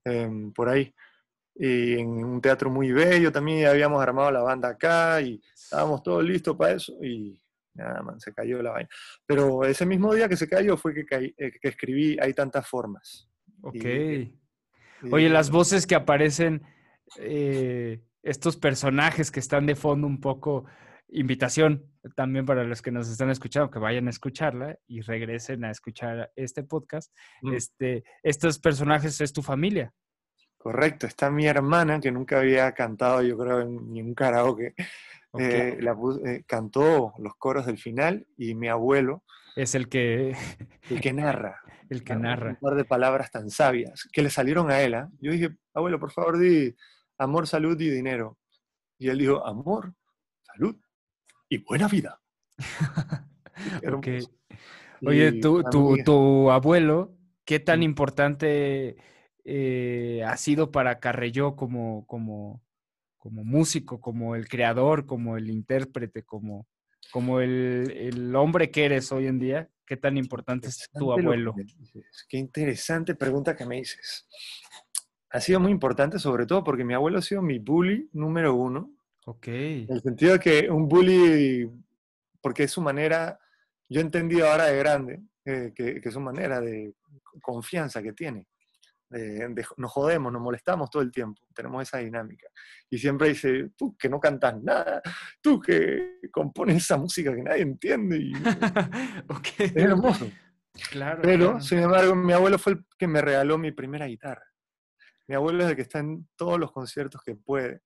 [0.04, 0.94] em, por ahí.
[1.56, 6.24] Y en un teatro muy bello también habíamos armado la banda acá y estábamos todos
[6.24, 7.40] listos para eso y
[7.74, 8.90] nada, man, se cayó la vaina.
[9.26, 13.28] Pero ese mismo día que se cayó fue que, eh, que escribí Hay tantas formas.
[13.62, 13.86] Ok.
[15.12, 16.62] Oye, las voces que aparecen,
[17.18, 20.66] eh, estos personajes que están de fondo un poco,
[21.12, 25.72] invitación también para los que nos están escuchando, que vayan a escucharla y regresen a
[25.72, 27.14] escuchar este podcast.
[27.42, 27.54] Mm.
[27.54, 29.94] Este, estos personajes es tu familia.
[30.58, 34.74] Correcto, está mi hermana que nunca había cantado, yo creo, en ningún karaoke.
[35.40, 35.96] Eh, la,
[36.26, 39.24] eh, cantó los coros del final y mi abuelo.
[39.56, 40.36] Es el que.
[40.90, 41.62] El que narra.
[41.90, 42.50] el que narra.
[42.50, 44.94] Un par de palabras tan sabias que le salieron a él.
[44.94, 45.10] ¿ah?
[45.22, 46.76] Yo dije, abuelo, por favor, di
[47.18, 48.38] amor, salud y dinero.
[48.98, 49.94] Y él dijo, amor,
[50.44, 50.76] salud
[51.52, 52.22] y buena vida.
[55.06, 55.64] Oye, tu,
[56.06, 58.96] tu, abuelo, ¿qué tan importante
[59.44, 62.64] eh, ha sido para Carrelló como, como,
[63.18, 66.68] como músico, como el creador, como el intérprete, como,
[67.12, 69.70] como el, el hombre que eres hoy en día?
[69.86, 71.54] ¿Qué tan importante es tu abuelo?
[72.30, 74.26] Qué interesante pregunta que me dices.
[75.32, 79.01] Ha sido muy importante, sobre todo porque mi abuelo ha sido mi bully número uno
[79.26, 79.48] Ok.
[79.48, 81.70] En el sentido de que un bully,
[82.42, 83.40] porque es su manera,
[83.88, 86.94] yo he entendido ahora de grande, eh, que, es su manera de
[87.42, 88.48] confianza que tiene.
[89.78, 92.48] nos jodemos, nos molestamos todo el tiempo, tenemos esa dinámica.
[92.90, 95.02] Y siempre dice, tú que no cantas nada,
[95.42, 98.18] tú que compones esa música que nadie entiende.
[98.18, 98.34] Y,
[99.60, 100.32] Es hermoso.
[100.90, 104.46] Claro, Pero, sin embargo, mi abuelo fue el que me regaló mi primera guitarra.
[105.28, 107.82] Mi abuelo es el que está en todos los conciertos que puede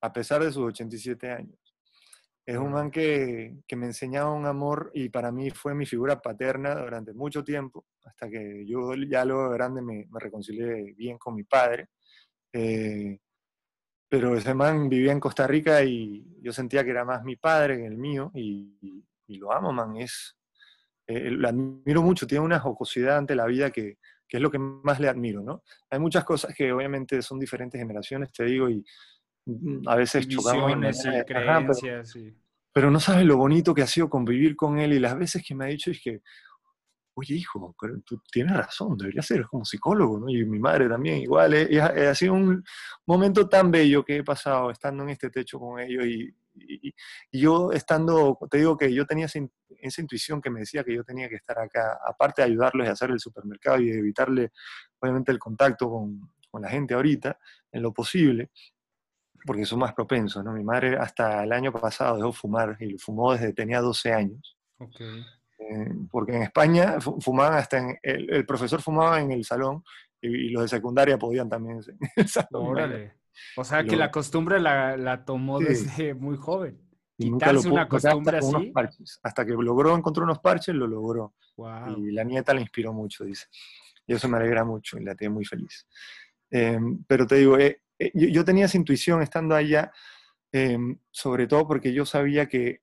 [0.00, 1.58] a pesar de sus 87 años.
[2.46, 6.74] Es un man que, me enseñaba un amor y para mí fue mi figura paterna
[6.74, 11.90] durante mucho tiempo, hasta que yo ya luego grande me, reconcilié bien con mi padre.
[12.52, 13.20] Eh,
[14.08, 17.76] pero ese man vivía en Costa Rica y yo sentía que era más mi padre
[17.76, 19.96] que el mío y, lo amo, man.
[19.96, 20.36] Es,
[21.06, 24.58] eh, lo admiro mucho, tiene una jocosidad ante la vida que, que, es lo que
[24.58, 25.62] más le admiro, ¿no?
[25.88, 28.84] Hay muchas cosas que obviamente son diferentes generaciones, te digo, y
[29.86, 30.72] a veces chocamos.
[30.72, 32.16] Y creencias,
[32.72, 35.54] pero, no sabes lo bonito que ha sido convivir con él y las veces que
[35.54, 36.22] me ha dicho es que,
[37.14, 40.28] oye hijo, tú tienes razón, debería ser como psicólogo, ¿no?
[40.28, 41.54] Y mi madre también igual.
[41.54, 42.64] Eh, ha, sido un
[43.06, 46.34] momento tan bello que he pasado estando en este techo con ellos y,
[47.32, 49.38] yo estando, te digo que yo tenía esa,
[50.02, 53.10] intuición que me decía que yo tenía que estar acá, aparte de ayudarles a hacer
[53.10, 54.50] el supermercado y evitarle,
[54.98, 57.38] obviamente, el contacto con, con la gente ahorita,
[57.72, 58.50] en lo posible
[59.44, 60.52] porque son más propensos, ¿no?
[60.52, 64.56] Mi madre hasta el año pasado dejó fumar y fumó desde tenía 12 años.
[64.78, 65.24] Okay.
[65.58, 69.84] Eh, porque en España fumaban hasta en, el, profesor fumaba en el salón
[70.20, 71.80] y, los de secundaria podían también.
[72.52, 73.14] Órale.
[73.56, 76.80] O sea que la costumbre la, la tomó desde muy joven.
[77.16, 78.72] Quitarse una costumbre así.
[79.22, 81.34] Hasta que logró, encontró unos parches, lo logró.
[81.98, 83.46] Y la nieta le inspiró mucho, dice.
[84.06, 85.86] Y eso me alegra mucho y la tiene muy feliz.
[86.50, 89.92] Em, pero te digo, eh, eh, yo, tenía esa intuición estando allá,
[90.52, 92.80] em, sobre todo porque yo sabía que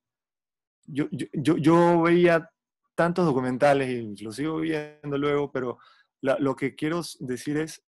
[0.85, 2.49] yo, yo, yo, veía
[2.95, 5.79] tantos documentales y lo sigo viendo luego, pero
[6.21, 7.83] lo que quiero decir es,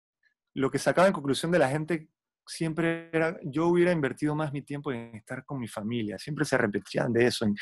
[0.56, 2.10] lo que sacaba en conclusión de la gente
[2.48, 6.58] siempre era, yo hubiera invertido más mi tiempo en estar con mi familia, siempre se
[6.58, 7.56] repetían de eso, en,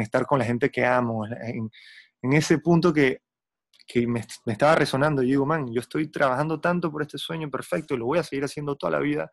[0.00, 3.20] estar con la gente que amo, en ese punto que,
[3.86, 5.22] que me, me, estaba resonando.
[5.22, 8.22] Y digo, man, yo estoy trabajando tanto por este sueño perfecto y lo voy a
[8.22, 9.30] seguir haciendo toda la vida,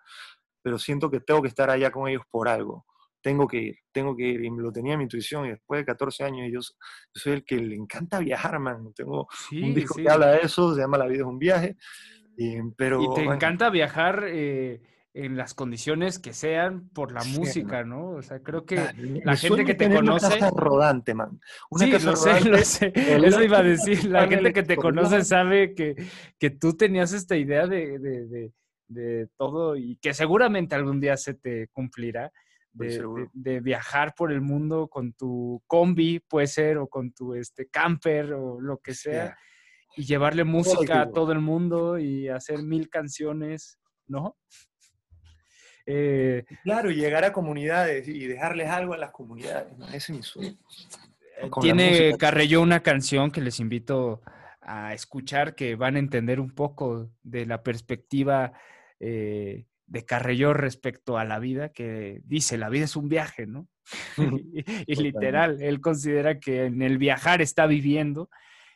[0.61, 2.85] pero siento que tengo que estar allá con ellos por algo.
[3.21, 4.43] Tengo que ir, tengo que ir.
[4.43, 6.59] Y lo tenía mi intuición y después de 14 años yo,
[7.13, 8.93] soy el que le encanta viajar, man.
[8.93, 11.77] Tengo un disco que habla de eso, se llama La vida es un viaje.
[12.35, 14.25] Y, pero, y te encanta viajar.
[14.27, 14.81] Eh
[15.13, 18.11] en las condiciones que sean por la música, ¿no?
[18.11, 18.77] O sea, creo que
[19.23, 20.25] la gente que te conoce...
[20.25, 21.39] Una casa rodante, man.
[21.69, 22.91] Una sí, casa lo sé, lo sé.
[22.95, 24.05] Eso iba a decir.
[24.05, 25.95] La gente que te conoce sabe que,
[26.39, 28.51] que tú tenías esta idea de, de,
[28.87, 32.31] de, todo y que seguramente algún día se te cumplirá.
[32.75, 38.33] De, viajar por el mundo con tu combi, puede ser, o con tu este, camper,
[38.33, 39.37] o lo que sea,
[39.95, 44.37] y llevarle música a todo el mundo y hacer mil canciones, ¿no?
[45.85, 50.23] Eh, claro, y llegar a comunidades y dejarles algo a las comunidades, ese es mi
[50.23, 50.57] sueño.
[51.41, 54.21] Eh, tiene Carrello una canción que les invito
[54.61, 58.53] a escuchar que van a entender un poco de la perspectiva
[58.99, 63.67] eh, de Carrello respecto a la vida, que dice, la vida es un viaje, ¿no?
[64.87, 68.29] y, literal, él considera que en el viajar está viviendo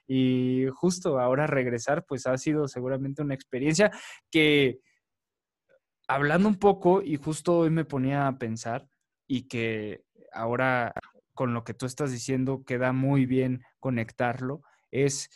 [0.07, 3.91] y justo ahora regresar, pues ha sido seguramente una experiencia
[4.31, 4.79] que
[6.07, 8.87] hablando un poco, y justo hoy me ponía a pensar,
[9.27, 10.93] y que ahora
[11.33, 15.29] con lo que tú estás diciendo queda muy bien conectarlo, es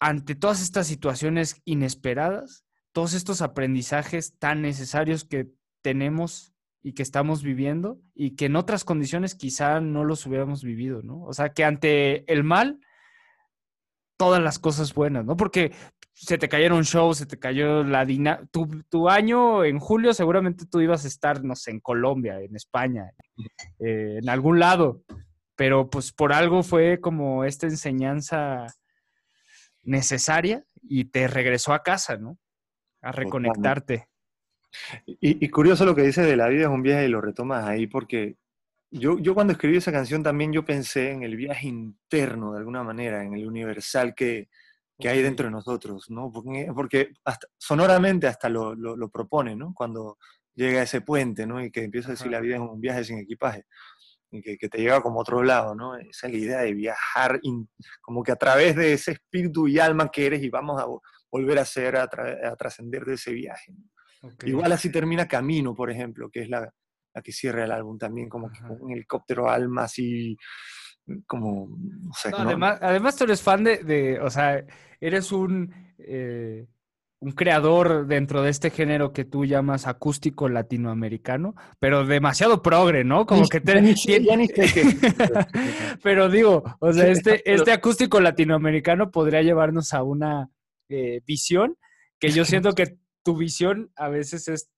[0.00, 5.48] ante todas estas situaciones inesperadas, todos estos aprendizajes tan necesarios que
[5.80, 11.02] tenemos y que estamos viviendo y que en otras condiciones quizá no los hubiéramos vivido,
[11.02, 11.22] ¿no?
[11.22, 12.80] O sea, que ante el mal,
[14.22, 15.36] todas las cosas buenas, ¿no?
[15.36, 15.72] Porque
[16.12, 18.48] se te cayeron shows, se te cayó la dinámica.
[18.88, 23.10] Tu, año en julio seguramente tú ibas a estar, no sé, en Colombia, en España,
[23.80, 25.02] eh, en algún lado,
[25.56, 28.68] pero pues por algo fue como esta enseñanza
[29.82, 32.38] necesaria y te regresó a casa, ¿no?
[33.00, 34.06] A reconectarte.
[35.04, 37.88] Y, curioso lo que dice de la vida es un viaje y lo retomas ahí
[37.88, 38.36] porque
[38.92, 42.82] yo, yo cuando escribí esa canción también yo pensé en el viaje interno de alguna
[42.82, 44.50] manera, en el universal que,
[44.98, 46.30] que hay dentro de nosotros, ¿no?
[46.30, 49.72] Porque, hasta, sonoramente hasta lo, lo, propone, ¿no?
[49.74, 50.18] Cuando
[50.54, 51.64] llega a ese puente, ¿no?
[51.64, 53.64] Y que empieza a decir la vida es un viaje sin equipaje,
[54.30, 55.96] y que, que, te lleva como otro lado, ¿no?
[55.96, 57.40] Esa es la idea de viajar,
[58.02, 60.86] como que a través de ese espíritu y alma que eres y vamos a
[61.30, 62.06] volver a ser, a,
[62.58, 63.74] trascender de ese viaje.
[64.44, 66.72] Igual así termina Camino, por ejemplo, que es la,
[67.14, 70.36] la que cierra el álbum también, como que un helicóptero alma así
[71.26, 72.30] como, no sé.
[72.36, 74.64] además, además, tú eres fan de, o sea,
[75.00, 76.66] eres un, eh,
[77.20, 83.26] un creador dentro de este género que tú llamas acústico latinoamericano, pero demasiado progre, ¿no?
[83.26, 83.74] Como que te...
[86.02, 90.48] pero digo, o sea, este, este acústico latinoamericano podría llevarnos a una
[90.88, 91.76] eh, visión
[92.18, 94.70] que yo siento que tu visión a veces es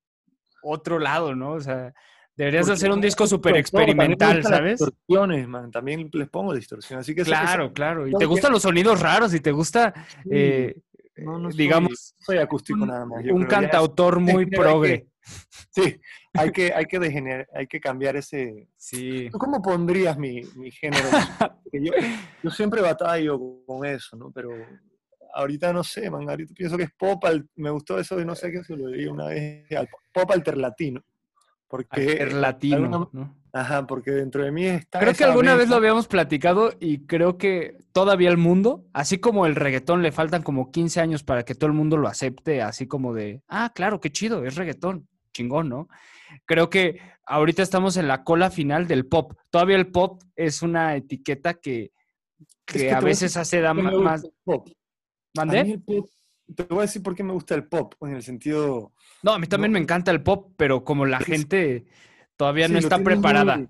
[0.63, 1.53] otro lado, ¿no?
[1.53, 1.93] O sea,
[2.37, 4.81] Deberías hacer un disco súper experimental, ¿sabes?
[4.81, 5.71] Distorsiones, man.
[5.71, 6.99] También les pongo distorsión.
[6.99, 8.09] Así que claro, claro.
[8.09, 9.95] Y te gustan los sonidos raros y te gusta,
[10.31, 10.75] eh,
[11.55, 13.25] digamos, soy acústico un, nada más.
[13.25, 15.07] un cantautor muy progre.
[15.71, 16.01] sí,
[16.35, 18.69] hay que, hay que degenerar, hay que cambiar ese.
[18.77, 19.31] Sí.
[19.31, 21.09] cómo pondrías mi, mi género?
[21.73, 21.93] yo,
[22.43, 24.33] yo siempre batallo con eso, ¿no?
[24.33, 24.51] Pero
[25.35, 26.29] ahorita no sé, man.
[26.29, 27.23] Ahorita pienso que es pop.
[27.55, 29.67] me gustó eso de no sé qué se lo leí una vez.
[30.13, 31.01] Pop alterlatino.
[31.69, 33.11] Porque el latino,
[33.55, 34.99] Ajá, porque dentro de mí está.
[34.99, 39.47] Creo que alguna vez lo habíamos platicado y creo que todavía el mundo, así como
[39.47, 42.89] el reggaetón, le faltan como 15 años para que todo el mundo lo acepte, así
[42.89, 45.89] como de, ah, claro, qué chido, es reggaetón, chingón, ¿no?
[46.47, 49.35] Creo que ahorita estamos en la cola final del pop.
[49.51, 51.93] Todavía el pop es una etiqueta que,
[52.67, 54.27] que, a veces hace da más.
[55.37, 55.81] ¿Mande?
[56.57, 58.94] te voy a decir por qué me gusta el pop, en el sentido...
[59.25, 59.79] No, a mí también No.
[59.79, 61.87] me encanta el pop, pero como la gente
[62.37, 63.67] todavía Sí, no está muy- preparada.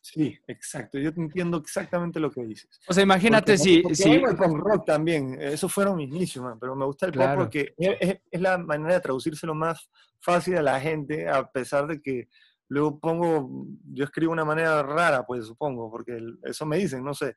[0.00, 0.98] Sí, exacto.
[0.98, 2.68] Yo te entiendo exactamente lo que dices.
[2.86, 6.44] O sea, imagínate Porque- si, porque si el punk rock también, esos fueron mis inicios,
[6.44, 7.32] man, pero me gusta el Claro.
[7.32, 9.88] pop porque es, la manera de traducírselo más
[10.20, 12.28] fácil a la gente, a pesar de que
[12.68, 17.14] luego pongo, yo escribo de una manera rara, pues supongo, porque eso me dicen, no
[17.14, 17.34] sé.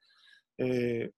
[0.57, 1.11] Eh,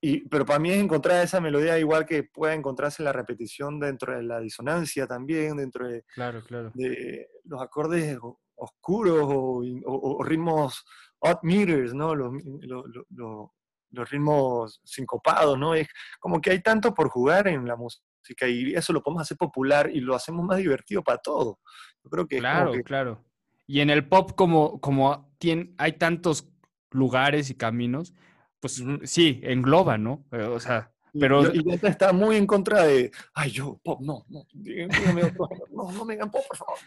[0.00, 4.16] y, pero para mí es encontrar esa melodía igual que pueda encontrarse la repetición dentro
[4.16, 6.70] de la disonancia también, dentro de, Claro, claro.
[6.74, 8.16] de los acordes
[8.54, 10.84] oscuros o, o- o ritmos
[11.20, 12.14] odd meters, ¿no?
[12.14, 12.32] Los,
[12.62, 13.54] lo- lo- lo-
[13.90, 15.74] los ritmos sincopados, ¿no?
[15.74, 15.88] Es
[16.20, 19.90] como que hay tanto por jugar en la música y eso lo podemos hacer popular
[19.92, 21.56] y lo hacemos más divertido para todos.
[22.04, 23.24] Yo creo que Claro, que- claro.
[23.66, 26.48] Y en el pop, como, como tien- hay tantos
[26.90, 28.14] lugares y caminos,
[28.60, 30.24] pues sí, engloba, ¿no?
[30.32, 34.24] Eh, O sea, pero- y, y está muy en contra de, ay, yo, pop, no,
[34.28, 35.30] no, otro género,
[35.72, 36.78] no, no me digan pop, por favor.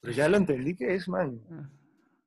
[0.00, 1.40] Pero ya lo entendí que es, man,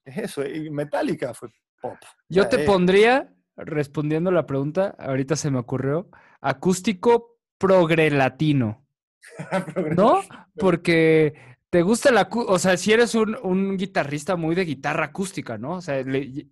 [0.05, 0.45] es eso.
[0.45, 1.49] Y Metallica fue
[1.81, 1.97] pop.
[2.29, 6.09] yo te eh, pondría, respondiendo la pregunta, ahorita se me ocurrió,
[6.41, 8.85] acústico progrelatino,
[9.95, 10.21] ¿no?
[10.57, 11.33] Porque
[11.69, 15.75] te gusta la, o sea, si eres un, un guitarrista muy de guitarra acústica, ¿no?
[15.75, 16.47] O sea, le-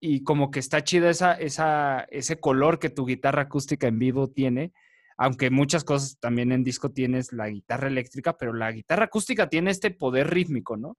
[0.00, 4.28] y- como que está chida esa, esa, ese color que tu guitarra acústica en vivo
[4.28, 4.72] tiene,
[5.16, 9.70] aunque muchas cosas también en disco tienes la guitarra eléctrica, pero la guitarra acústica tiene
[9.70, 10.96] este poder rítmico, ¿no?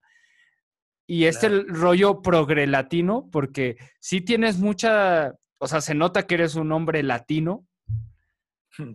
[1.08, 1.64] Y este Claro.
[1.68, 7.66] rollo progrelatino, porque sí tienes mucha, o sea, se nota que eres un hombre latino,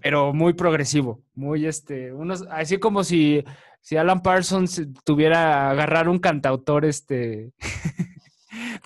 [0.03, 3.45] pero muy progresivo, muy este, unos, así como si,
[3.81, 7.53] si Alan Parsons tuviera agarrar un cantautor este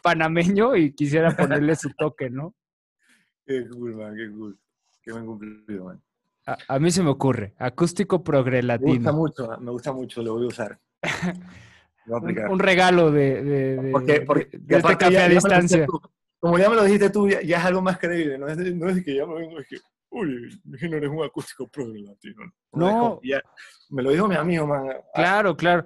[0.02, 2.54] panameño y quisiera ponerle su toque, ¿no?
[3.46, 4.58] Qué cool, man, qué cool.
[5.02, 6.02] Qué buen cumplido, man.
[6.46, 9.12] A, a mí se me ocurre, acústico Me gusta progrelatino.
[9.12, 10.78] mucho, me gusta mucho, lo voy a usar.
[12.06, 12.50] Voy a aplicar.
[12.50, 15.86] un regalo de, de- de- porque, porque de este café ya- a ya distancia.
[15.86, 16.00] tú.
[16.40, 18.38] Como ya me lo dijiste tú, ya, ya es algo más creíble.
[18.38, 19.76] No es, no es que ya me vengo, es que,
[20.10, 22.44] uy, mi género es un acústico progre latino.
[22.44, 22.88] es No.
[22.90, 23.42] como, ya-
[23.90, 24.86] me lo dijo mi amigo, man.
[25.14, 25.84] Claro, claro.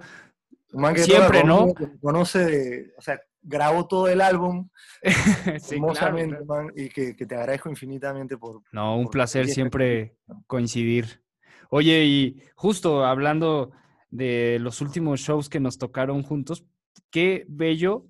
[0.73, 1.73] Man que Siempre, ¿no?
[2.01, 4.69] Conoce, de- o sea, grabó todo el álbum
[5.59, 6.45] Sí, hermosamente, claro.
[6.45, 8.61] man, y que, que te agradezco infinitamente por...
[8.71, 10.17] No, un por- placer y esta siempre
[10.47, 11.21] coincidir.
[11.69, 13.71] Oye, y justo hablando
[14.09, 16.65] de los últimos shows que nos tocaron juntos,
[17.09, 18.05] qué bello,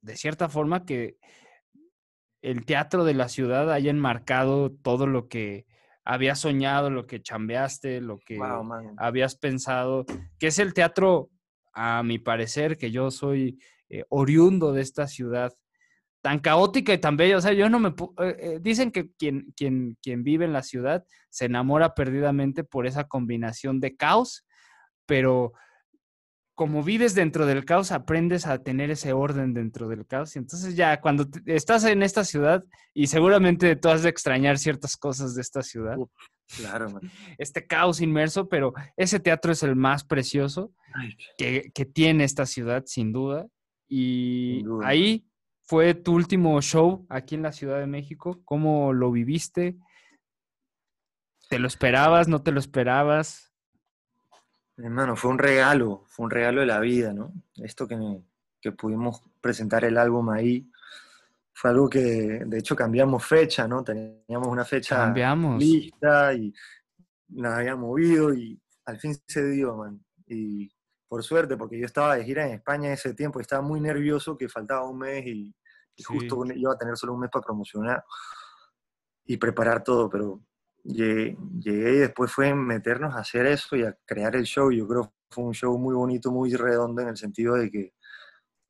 [0.00, 1.16] de cierta forma, que
[2.42, 5.66] el teatro de la ciudad haya enmarcado todo lo que
[6.04, 10.04] habías soñado, lo que chambeaste, lo que Wow, habías pensado,
[10.38, 11.30] que es el teatro,
[11.72, 13.58] a mi parecer, que yo soy
[13.90, 15.52] eh, oriundo de esta ciudad
[16.20, 17.36] tan caótica y tan bella.
[17.36, 17.88] O sea, yo no me...
[17.90, 22.86] eh, eh, dicen que quien, quien, quien vive en la ciudad se enamora perdidamente por
[22.86, 24.44] esa combinación de caos,
[25.06, 25.52] pero
[26.54, 30.34] como vives dentro del caos, aprendes a tener ese orden dentro del caos.
[30.34, 34.58] Y entonces ya cuando te- estás en esta ciudad, y seguramente tú has de extrañar
[34.58, 36.10] ciertas cosas de esta ciudad, Uf.
[36.56, 37.02] Claro, man.
[37.38, 42.44] este caos inmerso, pero ese teatro es el más precioso Ay, que, que tiene esta
[42.44, 43.46] ciudad, sin duda.
[43.88, 45.26] Y ahí
[45.62, 48.40] fue tu último show aquí en la Ciudad de México.
[48.44, 49.78] ¿Cómo lo viviste?
[51.48, 52.28] ¿Te lo esperabas?
[52.28, 53.52] ¿No te lo esperabas?
[54.76, 57.32] Hermano, fue un regalo, fue un regalo de la vida, ¿no?
[57.56, 58.22] Esto que, me-
[58.60, 60.70] que pudimos presentar el álbum ahí,
[61.52, 62.00] fue algo que,
[62.46, 63.82] de hecho, cambiamos fecha, ¿no?
[63.82, 65.58] Teníamos una fecha Cambiamos.
[65.60, 66.54] lista y
[67.30, 70.00] nos habían movido y al fin se dio, man.
[70.28, 70.70] Y
[71.08, 73.80] por suerte, porque yo estaba de gira en España en ese tiempo y estaba muy
[73.80, 75.30] nervioso que faltaba un mes y,
[75.96, 76.04] y Sí.
[76.04, 78.04] justo iba a tener solo un mes para promocionar
[79.24, 80.40] y preparar todo, pero
[80.84, 84.70] llegué, llegué y después fue meternos a hacer eso y a crear el show.
[84.70, 87.94] Yo creo que fue un show muy bonito, muy redondo en el sentido de que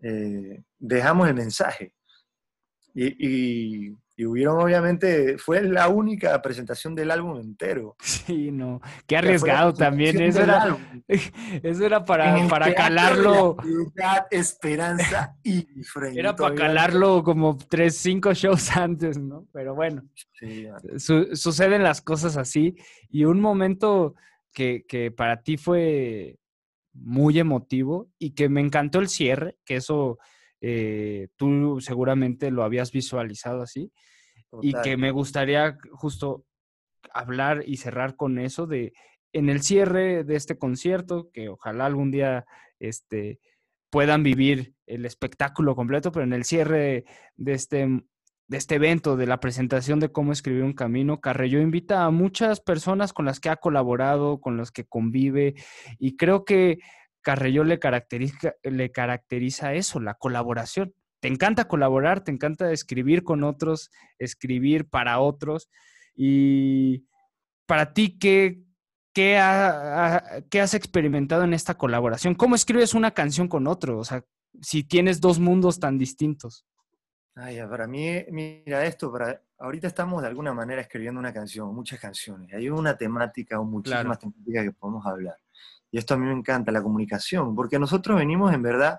[0.00, 1.94] eh, dejamos el mensaje.
[2.94, 7.94] Y, y, y hubieron, obviamente, fue la única presentación del álbum entero.
[8.00, 8.80] Sí, no.
[9.06, 10.20] Qué arriesgado también.
[10.20, 10.76] Eso era,
[11.62, 13.56] eso era para, para calarlo.
[13.62, 16.18] Ciudad, Esperanza y Frente.
[16.18, 19.46] Era para calarlo como tres, cinco shows antes, ¿no?
[19.52, 20.02] Pero bueno.
[20.32, 20.98] Sí, man.
[20.98, 22.74] su- suceden las cosas así
[23.08, 24.16] y un momento
[24.52, 26.40] que, que para ti fue
[26.92, 30.18] muy emotivo y que me encantó el cierre, que eso
[30.60, 33.92] eh, tú seguramente lo habías visualizado así
[34.62, 36.44] y que me gustaría justo
[37.12, 38.92] hablar y cerrar con eso de
[39.32, 42.46] en el cierre de este concierto, que ojalá algún día
[42.80, 43.40] este,
[43.90, 47.04] puedan vivir el espectáculo completo, pero en el cierre
[47.36, 48.02] de este
[48.48, 52.60] de este evento, de la presentación de cómo escribir un camino, Carrello invita a muchas
[52.60, 55.54] personas con las que ha colaborado, con las que convive,
[55.98, 56.78] y creo que
[57.22, 60.94] Carrello le caracteriza, le caracteriza eso, la colaboración.
[61.20, 65.68] Te encanta colaborar, te encanta escribir con otros, escribir para otros,
[66.20, 67.06] y
[67.66, 68.60] para ti, ¿qué,
[69.12, 69.40] qué,
[70.50, 72.34] qué has experimentado en esta colaboración?
[72.34, 73.98] ¿Cómo escribes una canción con otro?
[73.98, 74.24] O sea,
[74.60, 76.66] si tienes dos mundos tan distintos.
[77.36, 82.00] Ay, para mí, mira esto, para, ahorita estamos de alguna manera escribiendo una canción, muchas
[82.00, 82.52] canciones.
[82.52, 85.36] Hay una temática o muchísimas temáticas que podemos hablar.
[85.90, 88.98] Y esto a mí me encanta, la comunicación, porque nosotros venimos en verdad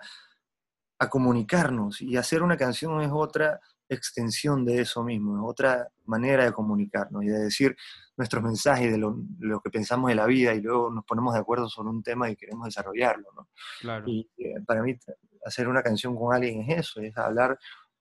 [1.00, 6.46] a comunicarnos y hacer una canción es otra extensión de eso mismo, es otra manera
[6.46, 7.76] de comunicarnos y de decir
[8.18, 9.16] nuestros mensajes de lo,
[9.64, 12.36] que pensamos de la vida y luego nos ponemos de acuerdo sobre un tema y
[12.36, 13.30] queremos desarrollarlo.
[13.36, 13.50] ¿no?
[13.80, 14.06] Claro.
[14.08, 14.96] Y eh, para mí
[15.44, 17.58] hacer una canción con alguien es eso, es hablar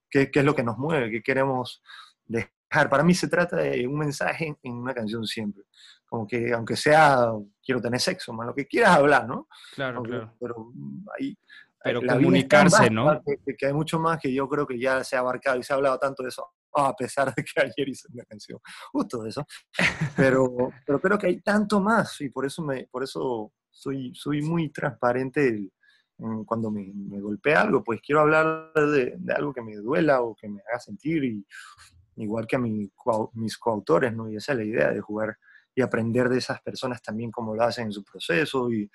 [0.09, 1.81] qué, es lo que nos mueve, qué queremos
[2.25, 2.51] dejar.
[2.69, 5.63] Para mí se trata de un mensaje en una canción siempre.
[6.05, 7.31] Como que, aunque sea,
[7.63, 9.47] quiero tener sexo, más lo que quieras hablar, ¿no?
[9.75, 10.33] Claro, claro.
[10.39, 10.71] Pero
[11.17, 11.37] ahí...
[11.81, 13.21] Pero comunicarse, ¿no?
[13.57, 15.77] Que, hay mucho más que yo creo que ya se ha abarcado y se ha
[15.77, 16.45] hablado tanto de eso,
[16.75, 18.59] a pesar de que ayer hice una canción
[18.91, 19.45] justo de eso.
[20.17, 20.49] Pero,
[20.85, 24.69] pero creo que hay tanto más y por eso, me, por eso soy, soy muy
[24.71, 25.69] transparente
[26.45, 26.91] cuando me,
[27.21, 31.23] golpea algo, pues quiero hablar de, algo que me duela o que me haga sentir,
[31.23, 31.45] y,
[32.21, 32.91] igual que a mi,
[33.33, 34.29] mis coautores, ¿no?
[34.29, 35.37] Y esa es la idea de jugar
[35.75, 38.89] y aprender de esas personas también cómo lo hacen en su proceso y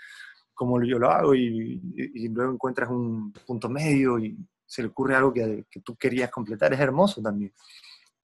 [0.53, 1.81] cómo yo lo hago, y,
[2.29, 6.73] luego encuentras un punto medio y se le ocurre algo que, que, tú querías completar,
[6.73, 7.53] es hermoso también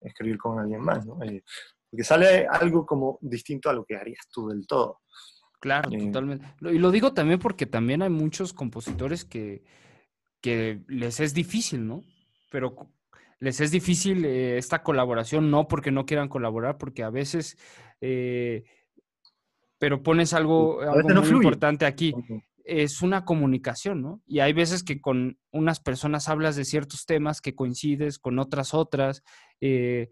[0.01, 1.23] escribir con alguien más, ¿no?
[1.23, 1.43] Eh,
[1.91, 5.01] porque sale algo como distinto a lo que harías tú del todo.
[5.61, 6.47] Claro, totalmente.
[6.61, 9.63] Y lo digo también porque también hay muchos compositores que,
[10.41, 12.03] que les es difícil, ¿no?
[12.51, 12.77] Pero
[13.41, 17.57] les es difícil eh, esta colaboración, no porque no quieran colaborar, porque a veces,
[18.01, 18.65] eh,
[19.79, 22.15] pero pones algo, muy importante aquí,
[22.65, 24.23] es una comunicación, ¿no?
[24.27, 28.75] Y hay veces que con unas personas hablas de ciertos temas que coincides, con otras
[28.75, 29.23] otras.
[29.61, 30.11] Eh,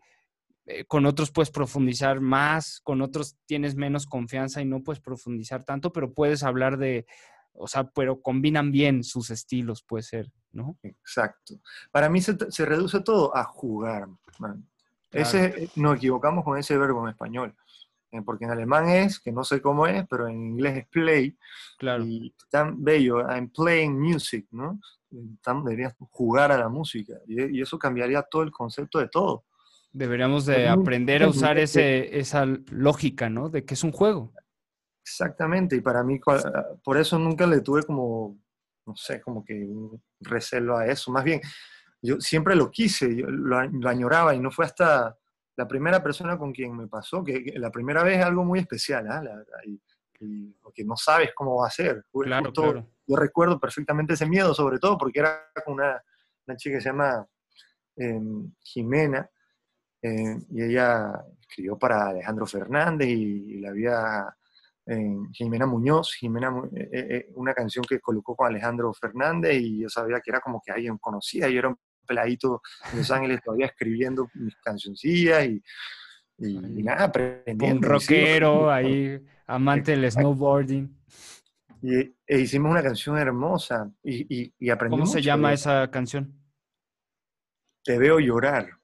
[0.69, 5.65] eh, con otros puedes profundizar más, con otros tienes menos confianza y no puedes profundizar
[5.65, 7.07] tanto, pero puedes hablar de,
[7.59, 10.77] o sea, pero combinan bien sus estilos, puede ser, ¿no?
[10.83, 11.61] Exacto.
[11.91, 14.09] Para mí se, reduce todo a jugar.
[15.11, 17.55] Ese, eh, nos equivocamos con ese verbo en español,
[18.13, 21.37] eh, porque en alemán es, que no sé cómo es, pero en inglés es play.
[21.79, 22.05] Claro.
[22.05, 24.81] Y tan bello, I'm playing music, ¿no?
[25.43, 27.15] Tan, deberías jugar a la música.
[27.27, 29.45] y eso cambiaría todo el concepto de todo.
[29.93, 33.49] Deberíamos de aprender a usar ese, esa lógica, ¿no?
[33.49, 34.33] De que es un juego.
[35.11, 36.21] Exactamente, y para mí,
[36.85, 38.39] por eso nunca le tuve como,
[38.85, 41.11] no sé, como que un recelo a eso.
[41.11, 41.41] Más bien,
[42.03, 45.17] yo siempre lo quise, yo lo, añoraba y no fue hasta
[45.57, 49.07] la primera persona con quien me pasó, que, la primera vez es algo muy especial,
[49.07, 49.79] ¿eh?
[50.21, 52.05] y, porque no sabes cómo va a ser.
[52.13, 52.87] Claro, claro.
[53.07, 56.03] Yo recuerdo perfectamente ese miedo, sobre todo porque era con una,
[56.47, 57.27] una chica que se llama
[57.97, 59.31] em, Jimena,
[60.03, 64.37] eh, y ella escribió para Alejandro Fernández y, la había
[65.33, 70.21] Jimena Muñoz, Jimena, eh, eh, una canción que colocó con Alejandro Fernández y yo sabía
[70.21, 74.29] que era como que alguien conocía, yo era un peladito en Los Ángeles todavía escribiendo
[74.35, 75.63] mis cancioncillas y,
[76.39, 77.77] y, nada, aprendiendo.
[77.77, 80.97] Un rockero ahí, amante del snowboarding.
[81.83, 86.35] Y, e hicimos una canción hermosa y, y, y ¿Cómo se llama esa canción?
[87.85, 88.78] Te veo llorar.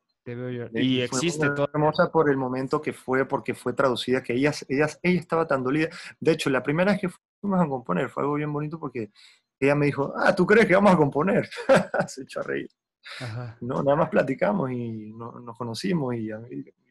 [0.72, 1.68] Y existe todo.
[1.72, 5.62] hermosa por el momento que fue, porque fue traducida, que ella, ella, ella estaba tan
[5.62, 5.88] dolida.
[6.18, 7.10] De hecho, la primera vez que
[7.40, 9.10] fuimos a componer fue algo bien bonito porque
[9.60, 11.48] ella me dijo, ah, ¿tú crees que vamos a componer?
[12.08, 12.70] Se echó a reír.
[13.60, 16.30] No, nada más platicamos y nos conocimos y,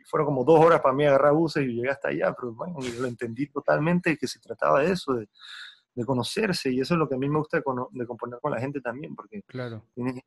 [0.06, 3.02] fueron como dos horas para mí agarrar buses y llegué hasta allá, pero bueno, yo
[3.02, 5.30] lo entendí totalmente que se trataba de eso, de,
[5.96, 8.52] de conocerse y eso es lo que a mí me gusta de, de componer con
[8.52, 9.86] la gente también, porque claro.
[9.96, 10.22] tienes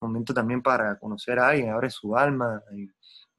[0.00, 2.88] momento también para conocer a alguien, abre su alma, y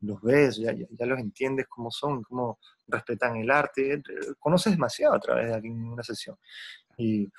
[0.02, 4.02] los ves, ya, ya, los entiendes cómo son, cómo respetan el arte,
[4.40, 6.38] conoces demasiado a través de alguien en una sesión.
[6.98, 7.32] Y,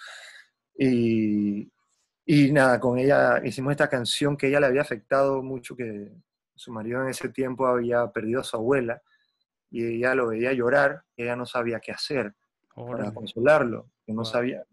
[0.77, 1.71] y,
[2.25, 6.13] y, nada, con ella hicimos esta canción que ella le había afectado mucho, que
[6.55, 9.01] su marido en ese tiempo había perdido a su abuela,
[9.71, 12.35] y ella lo veía llorar, y ella no sabía qué hacer
[12.75, 14.65] para consolarlo, que no sabía,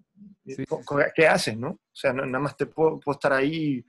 [1.16, 1.70] ¿qué haces, no?
[1.70, 3.86] O sea, nada más te puedo, puedo estar ahí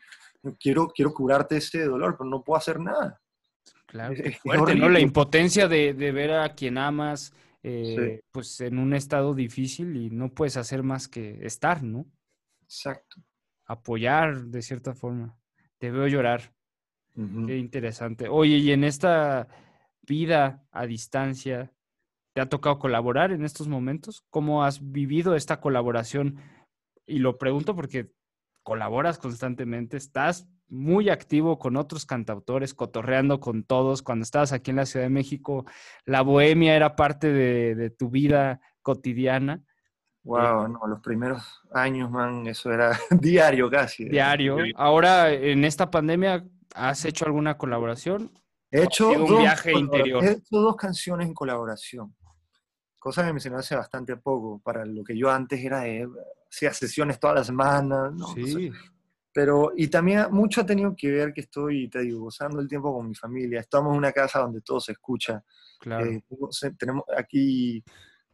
[0.58, 3.20] quiero, quiero curarte ese dolor, pero no puedo hacer nada.
[3.86, 4.88] Claro, es, fuerte, ¿no?
[4.88, 7.32] La impotencia de, ver a quien amas,
[7.62, 12.06] eh, pues en un estado difícil y no puedes hacer más que estar, ¿no?
[12.62, 13.20] Exacto.
[13.66, 15.36] Apoyar de cierta forma.
[15.78, 16.54] Te veo llorar.
[17.46, 18.28] Qué interesante.
[18.28, 19.48] Oye, y en esta
[20.02, 21.72] vida a distancia,
[22.32, 24.24] ¿te ha tocado colaborar en estos momentos?
[24.30, 26.38] ¿Cómo has vivido esta colaboración?
[27.06, 28.12] Y lo pregunto porque
[28.62, 34.02] colaboras constantemente, estás muy activo con otros cantautores, cotorreando con todos.
[34.02, 35.66] Cuando estabas aquí en la Ciudad de México,
[36.04, 39.62] la bohemia era parte de, tu vida cotidiana.
[40.22, 44.08] Wow, no, los primeros años, man, eso era diario casi.
[44.08, 44.58] Diario.
[44.76, 48.30] Ahora, en esta pandemia, ¿has hecho alguna colaboración?
[48.70, 50.22] He hecho, un dos, viaje interior.
[50.22, 52.14] he hecho dos canciones en colaboración,
[53.00, 56.06] cosa que mencioné hace bastante poco, para lo que yo antes era de,
[56.50, 58.34] hacía sesiones todas las semanas, ¿no?
[58.34, 58.70] Sí.
[59.32, 62.92] Pero, y también mucho ha tenido que ver que estoy, te digo, gozando el tiempo
[62.92, 63.60] con mi familia.
[63.60, 65.44] Estamos en una casa donde todo se escucha.
[65.78, 66.04] Claro.
[66.06, 66.24] Eh,
[66.76, 67.82] tenemos aquí,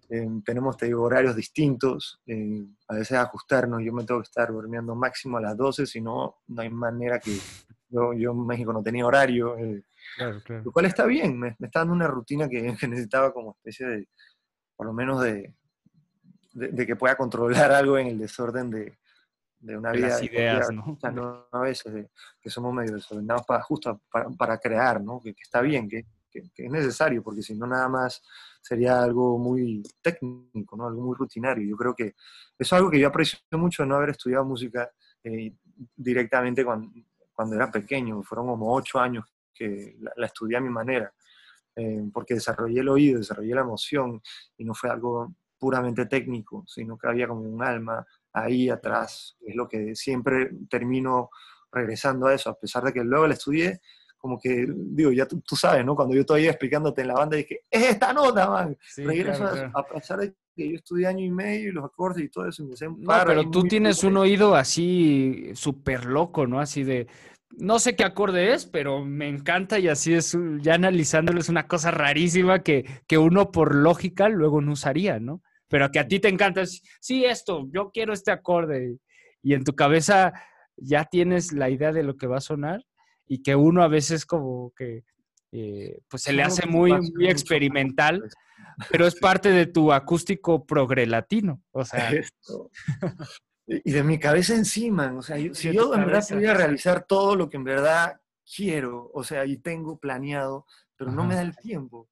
[0.09, 2.19] eh, tenemos, te digo, horarios distintos.
[2.27, 3.83] Eh, a veces ajustarnos.
[3.85, 7.19] Yo me tengo que estar durmiendo máximo a las 12, si no, no hay manera
[7.21, 7.37] que...
[7.89, 9.55] Yo, yo en México no tenía horario.
[10.17, 10.65] Claro, claro.
[10.65, 11.39] Lo cual está bien.
[11.39, 14.09] Me, está dando una rutina que, que, necesitaba como especie de,
[14.75, 15.55] por lo menos de,
[16.57, 18.99] de, de que pueda controlar algo en el desorden de,
[19.61, 20.09] de una vida.
[20.09, 20.99] Las ideas, ¿no?
[21.51, 22.07] A veces
[22.41, 24.03] que somos medio desordenados para, justo
[24.39, 25.21] para, crear, ¿no?
[25.21, 28.23] Que, está bien, que, es necesario, porque si no nada más
[28.61, 30.87] sería algo muy técnico, ¿no?
[30.87, 31.67] Algo muy rutinario.
[31.67, 32.15] Yo creo que eso
[32.59, 34.91] es algo que yo aprecio mucho de no haber estudiado música
[35.25, 35.55] eh,
[35.97, 36.91] directamente cuando,
[37.33, 38.23] cuando, era pequeño.
[38.23, 41.11] Fueron como ocho años que la, estudié a mi manera,
[41.75, 44.21] eh, porque desarrollé el oído, desarrollé la emoción,
[44.59, 49.37] y no fue algo puramente técnico, sino que había como un alma ahí atrás.
[49.41, 51.31] Es lo que siempre termino
[51.73, 53.81] regresando a eso, a pesar de que luego la estudié,
[54.19, 55.95] como que, digo, ya tú, sabes, ¿no?
[55.95, 58.77] Cuando yo estoy explicándote en la banda, dije, es esta nota, man.
[58.97, 59.45] Regreso
[59.75, 62.65] a, pesar de que yo estudié año y medio y los acordes y todo eso.
[62.65, 66.61] me no, pero tú tienes un oído así súper loco, ¿no?
[66.61, 67.07] Así de,
[67.59, 71.69] no sé qué acorde es, pero me encanta y así es, ya analizándolo es una
[71.69, 75.43] cosa rarísima que, que uno por lógica luego no usaría, ¿no?
[75.69, 76.65] Pero que a ti te encanta,
[77.01, 78.99] sí, esto, yo quiero este acorde,
[79.43, 80.33] y en tu cabeza
[80.77, 82.85] ya tienes la idea de lo que va a sonar,
[83.27, 85.05] y que uno a veces como que,
[85.53, 88.23] eh, pues se le hace muy, muy experimental,
[88.91, 92.13] pero es parte de tu acústico progrelatino, o sea...
[93.69, 97.49] Y de mi cabeza encima, o sea, si yo en verdad pudiera realizar todo lo
[97.49, 98.21] que en verdad
[98.55, 102.09] quiero, o sea, y tengo planeado, pero no me da el tiempo.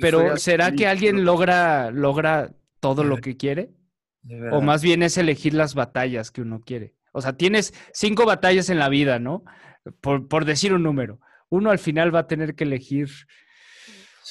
[0.00, 3.70] Pero ¿será que alguien logra, logra todo lo que quiere?
[4.52, 6.94] O más bien es elegir las batallas que uno quiere.
[7.12, 9.44] O sea, tienes cinco batallas en la vida, ¿no?
[10.00, 11.20] Por, decir un número.
[11.50, 13.08] Uno al final va a tener que elegir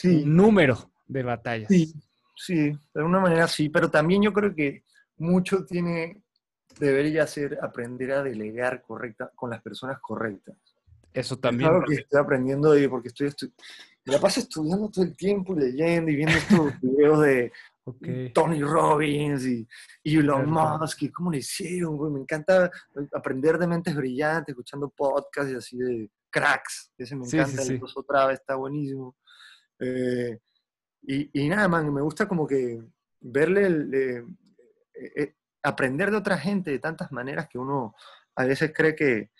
[0.04, 1.68] un número de batallas.
[1.70, 1.94] Sí,
[2.36, 4.84] sí, de una manera sí, pero también yo creo que
[5.18, 6.24] mucho tiene,
[6.80, 10.58] debería ser aprender a delegar correcta, con las personas correctas.
[11.14, 11.72] Eso también.
[11.76, 13.54] Es que estoy aprendiendo porque estoy, estoy
[14.06, 17.52] me la paso estudiando todo el tiempo, leyendo y viendo estos videos de
[18.34, 19.68] Tony Robbins y,
[20.04, 22.12] Elon Musk y cómo le hicieron, güey.
[22.12, 22.70] Me encanta
[23.14, 26.92] aprender de mentes brillantes, escuchando podcasts y así de cracks.
[26.98, 29.16] Ese me encanta, el otra vez está buenísimo.
[29.80, 30.40] Eh,
[31.06, 32.82] y, nada, man, me gusta como que
[33.20, 34.24] verle, eh,
[35.16, 37.94] eh, aprender de otra gente de tantas maneras que uno
[38.36, 39.32] a veces cree que,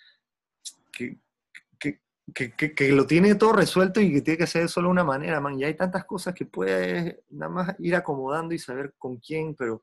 [2.32, 5.58] que, lo tiene todo resuelto y que tiene que ser solo una manera, man.
[5.58, 9.82] Y hay tantas cosas que puedes nada más ir acomodando y saber con quién, pero,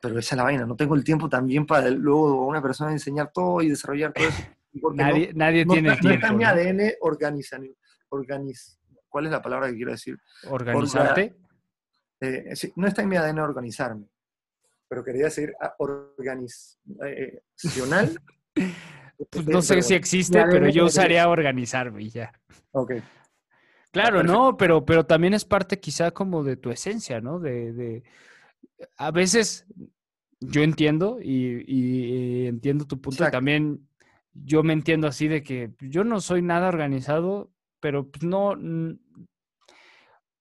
[0.00, 0.66] pero esa es la vaina.
[0.66, 4.28] No tengo el tiempo también para luego a una persona enseñar todo y desarrollar todo
[4.28, 4.42] eso.
[4.94, 6.08] Nadie, nadie tiene tiempo.
[6.08, 7.60] No está en mi ADN organizar.
[9.08, 10.18] ¿Cuál es la palabra que quiero decir?
[10.48, 11.36] ¿Organizarte?
[12.20, 14.08] Eh, no está en mi ADN organizarme,
[14.88, 18.20] pero quería decir organizacional.
[19.30, 22.32] Pues no sé si existe, pero yo usaría organizarme y ya.
[22.72, 22.94] Ok.
[23.90, 27.38] Claro, no, pero, pero también es parte quizá como de tu esencia, ¿no?
[27.38, 28.02] De,
[28.96, 29.66] a veces
[30.40, 33.30] yo entiendo y, entiendo tu punto.
[33.30, 33.86] También
[34.32, 38.54] yo me entiendo así de que yo no soy nada organizado, pero pues no,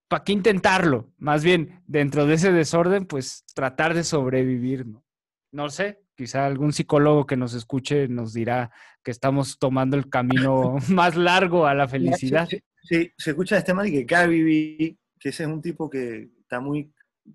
[0.07, 1.11] ¿para qué intentarlo?
[1.17, 5.03] Más bien, dentro de ese desorden, pues tratar de sobrevivir, ¿no?
[5.51, 8.72] No sé, quizá algún psicólogo que nos escuche nos dirá
[9.03, 12.47] que estamos tomando el camino más largo a la felicidad.
[12.84, 16.59] Sí, se escucha este tema de que Gary que ese es un tipo que está
[16.59, 16.93] muy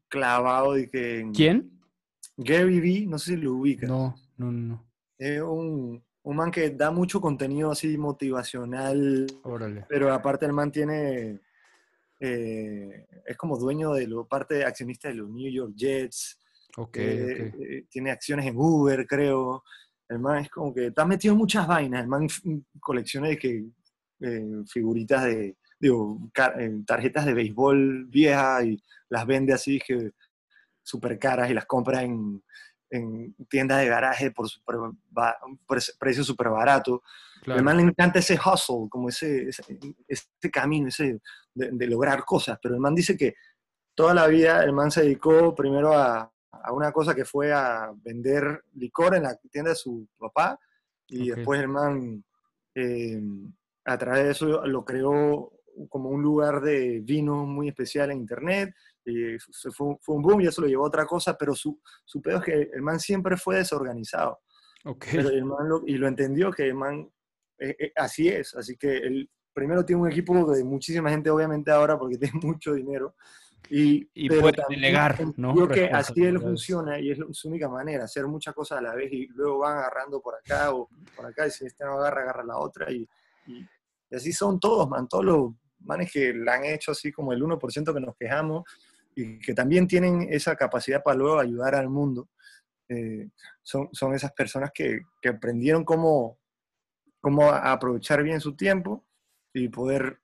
[0.09, 1.27] clavado y que...
[1.35, 1.71] ¿Quién?
[2.37, 3.87] Gary Vee, no sé si lo ubica.
[3.87, 4.87] No, no, no.
[5.17, 9.27] Es un, un man que da mucho contenido así motivacional.
[9.43, 9.87] Órale.
[9.89, 11.41] Pero aparte el man tiene...
[12.21, 16.39] Eh, es como dueño de la parte accionista de los New York Jets.
[16.81, 19.65] Okay, eh, eh, tiene acciones en Uber, creo.
[20.09, 22.29] el man es como que está metido en muchas vainas, el man
[22.79, 23.65] colecciona de que,
[24.21, 30.13] eh, figuritas de, digo, eh, tarjetas de béisbol viejas y las vende así que
[30.81, 32.45] súper caras y las compra en,
[32.91, 34.77] en tiendas de garaje por super,
[35.99, 37.03] precio súper barato.
[37.43, 37.71] Claro.
[37.71, 41.21] El le encanta ese hustle, como ese, ese, camino ese
[41.55, 43.35] de, lograr cosas, pero el man dice que
[43.97, 47.93] toda la vida el man se dedicó primero a, a una cosa que fue a
[48.03, 50.59] vender licor en la tienda de su papá
[51.07, 52.25] y después el man
[52.75, 53.21] eh,
[53.85, 55.53] a través de eso lo creó
[55.89, 58.75] como un lugar de vino muy especial en internet
[59.05, 62.21] y fue, fue, un boom y eso lo llevó a otra cosa, pero su, su
[62.21, 64.41] pedo es que el man siempre fue desorganizado.
[64.85, 65.19] Okay.
[65.19, 67.11] el man lo, y lo entendió que el man
[67.59, 71.71] eh, eh, así es, así que él primero tiene un equipo de muchísima gente obviamente
[71.71, 73.15] ahora porque tiene mucho dinero
[73.71, 75.55] y, y puede delegar, ¿no?
[75.55, 78.95] Yo que así él funciona y es su única manera, hacer muchas cosas a la
[78.95, 82.23] vez y luego van agarrando por acá o por acá y si este no agarra,
[82.23, 83.07] agarra la otra y,
[83.47, 83.67] y,
[84.15, 87.95] así son todos, man, todos los manes que la han hecho así como el 1%
[87.95, 88.65] que nos quejamos
[89.15, 92.29] y que también tienen esa capacidad para luego ayudar al mundo.
[92.89, 93.29] Eh,
[93.63, 96.39] son, son esas personas que, que aprendieron cómo,
[97.21, 99.05] cómo aprovechar bien su tiempo
[99.53, 100.21] y poder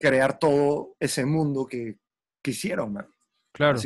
[0.00, 1.98] crear todo ese mundo que,
[2.44, 2.98] quisieron.
[3.52, 3.80] Claro.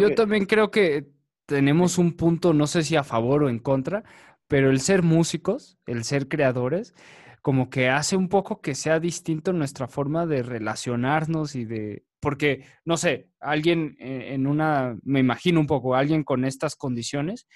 [0.00, 1.06] yo, también creo que
[1.46, 4.02] tenemos un punto, no sé si a favor o en contra,
[4.48, 6.94] pero el ser músicos, el ser creadores,
[7.42, 12.64] como que hace un poco que sea distinto nuestra forma de relacionarnos y de, porque,
[12.84, 17.46] no sé, alguien en una, me imagino un poco, alguien con estas condiciones,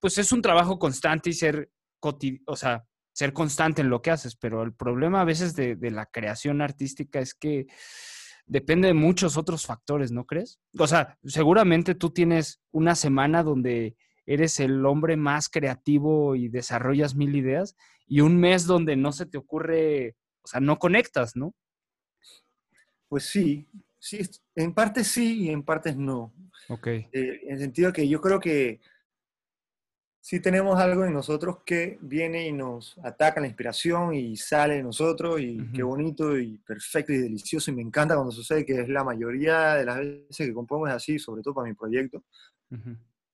[0.00, 1.70] pues es un trabajo constante y ser,
[2.46, 2.84] o sea,
[3.14, 6.60] ser constante en lo que haces, pero el problema a veces de, de la creación
[6.60, 7.66] artística es que
[8.46, 10.60] depende de muchos otros factores, ¿no crees?
[10.78, 17.14] O sea, seguramente tú tienes una semana donde eres el hombre más creativo y desarrollas
[17.14, 17.76] mil ideas
[18.06, 21.54] y un mes donde no se te ocurre, o sea, no conectas, ¿no?
[23.08, 23.68] Pues sí,
[23.98, 24.20] sí,
[24.54, 26.32] en parte sí y en partes no.
[26.68, 26.86] Ok.
[26.86, 28.80] Eh, en el sentido que yo creo que
[30.22, 34.82] sí tenemos algo en nosotros que viene y nos ataca la inspiración y sale de
[34.84, 38.88] nosotros y qué bonito y perfecto y delicioso y me encanta cuando sucede que es
[38.88, 42.22] la mayoría de las veces que compongo es así, sobre todo para mi proyecto.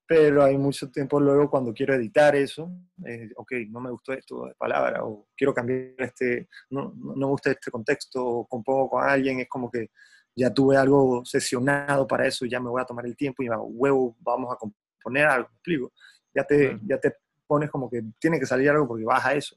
[0.06, 2.72] Pero hay mucho tiempo luego cuando quiero editar eso,
[3.04, 7.26] eh, ok, no me gustó esto de palabra o quiero cambiar este, no, no me
[7.26, 9.90] gusta este contexto o compongo con alguien, es como que
[10.34, 13.58] ya tuve algo sesionado para eso ya me voy a tomar el tiempo y a
[13.58, 15.92] huevo vamos a componer algo, explico
[16.34, 17.14] ya te, ya te
[17.46, 19.56] pones como que tiene que salir algo porque vas a eso.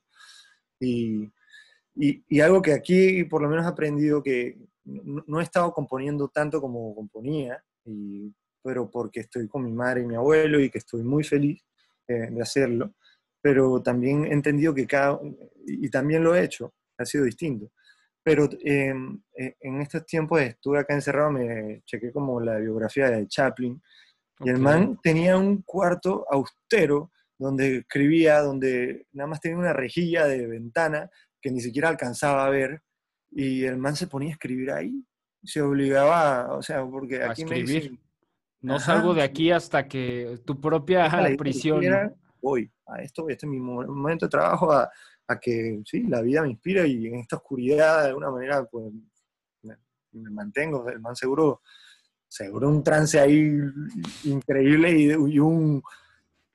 [0.80, 1.32] Y,
[1.96, 6.60] y, algo que aquí por lo menos he aprendido que no, he estado componiendo tanto
[6.60, 11.04] como componía, y, pero porque estoy con mi madre y mi abuelo y que estoy
[11.04, 11.64] muy feliz
[12.08, 12.96] eh, de hacerlo,
[13.42, 15.20] pero también he entendido que cada,
[15.66, 17.72] y también lo he hecho, ha sido distinto.
[18.24, 23.28] Pero em, eh, en estos tiempos estuve acá encerrado, me chequé como la biografía de
[23.28, 23.82] Chaplin,
[24.44, 30.26] y el man tenía un cuarto austero donde escribía, donde nada más tenía una rejilla
[30.26, 31.10] de ventana
[31.42, 32.84] que ni siquiera alcanzaba a ver.
[33.32, 35.04] Y el man se ponía a escribir ahí.
[35.44, 38.00] Se obligaba, o sea, porque aquí me dicen,
[38.62, 41.82] No salgo de aquí hasta que tu propia prisión.
[42.42, 44.90] Voy a esto, este es mi momento de trabajo, a,
[45.28, 48.92] a, que sí, la vida me inspira y en esta oscuridad de alguna manera pues,
[49.62, 49.78] me,
[50.14, 50.90] me mantengo.
[50.90, 51.62] El man seguro
[52.32, 53.60] seguro un trance ahí
[54.24, 55.84] increíble y, un,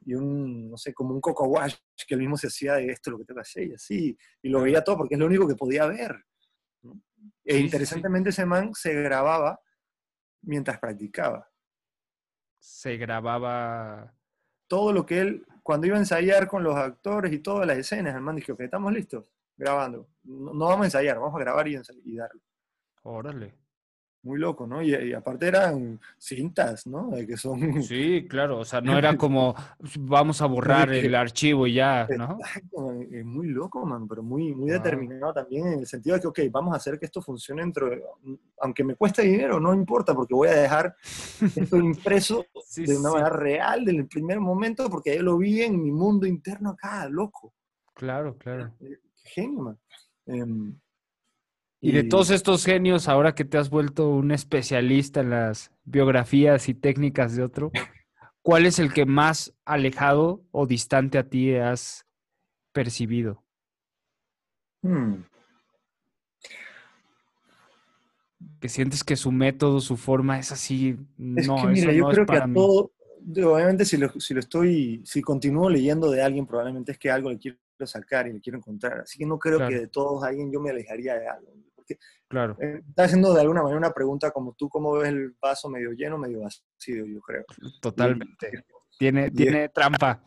[0.06, 1.74] y un, no sé, como un coco wash
[2.08, 4.62] que él mismo se hacía de esto, lo que te hacer y así, y lo
[4.62, 6.24] veía todo porque es lo único que podía ver.
[7.44, 9.60] E interesantemente ese man se grababa
[10.42, 11.46] mientras practicaba.
[12.58, 14.14] Se grababa...
[14.68, 18.14] Todo lo que él, cuando iba a ensayar con los actores y todas las escenas,
[18.16, 20.08] el man dijo, ok, estamos listos, grabando.
[20.24, 22.40] No, vamos a ensayar, vamos a grabar y, y darlo.
[23.02, 23.65] Órale
[24.26, 24.82] muy loco, ¿no?
[24.82, 27.10] Y, aparte eran cintas, ¿no?
[27.26, 27.82] que son...
[27.82, 29.54] Sí, claro, o sea, no era como
[30.00, 32.38] vamos a borrar el archivo y ya, ¿no?
[33.10, 36.40] Es muy loco, man, pero muy, muy determinado también en el sentido de que, ok,
[36.50, 38.02] vamos a hacer que esto funcione dentro de,
[38.60, 40.96] aunque me cueste dinero, no importa, porque voy a dejar
[41.54, 42.44] esto impreso
[42.76, 46.26] de una manera real desde el primer momento, porque yo lo vi en mi mundo
[46.26, 47.54] interno acá, loco.
[47.94, 48.72] Claro, claro.
[48.80, 49.78] Eh, genio, man.
[50.26, 50.74] Em,
[51.86, 56.68] y de todos estos genios, ahora que te has vuelto un especialista en las biografías
[56.68, 57.70] y técnicas de otro,
[58.42, 62.04] ¿cuál es el que más alejado o distante a ti has
[62.72, 63.44] percibido?
[64.82, 65.22] Hmm.
[68.58, 70.98] Que sientes que su método, su forma es así.
[71.36, 72.90] Es no, que mira, yo creo que a todo,
[73.52, 77.30] obviamente si lo, si lo estoy, si continúo leyendo de alguien, probablemente es que algo
[77.30, 79.02] le quiero sacar y le quiero encontrar.
[79.02, 81.65] Así que no creo que de todos alguien yo me alejaría de algo.
[81.86, 82.56] Porque claro.
[82.60, 85.92] Eh, está haciendo de alguna manera una pregunta como tú, ¿cómo ves el vaso medio
[85.92, 87.06] lleno, medio vacío?
[87.06, 87.44] Yo creo.
[87.80, 88.64] Totalmente.
[88.98, 90.22] tiene, tiene trampa.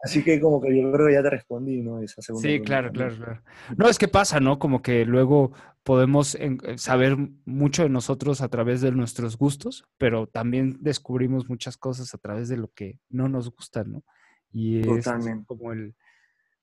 [0.00, 2.00] Así que como que yo creo que ya te respondí, ¿no?
[2.00, 3.42] Esa segunda sí, claro, claro, claro.
[3.76, 4.60] No, es que pasa, ¿no?
[4.60, 10.28] Como que luego podemos eh, saber mucho de nosotros a través de nuestros gustos, pero
[10.28, 14.04] también descubrimos muchas cosas a través de lo que no nos gusta, ¿no?
[14.52, 15.08] Y es
[15.46, 15.96] como el,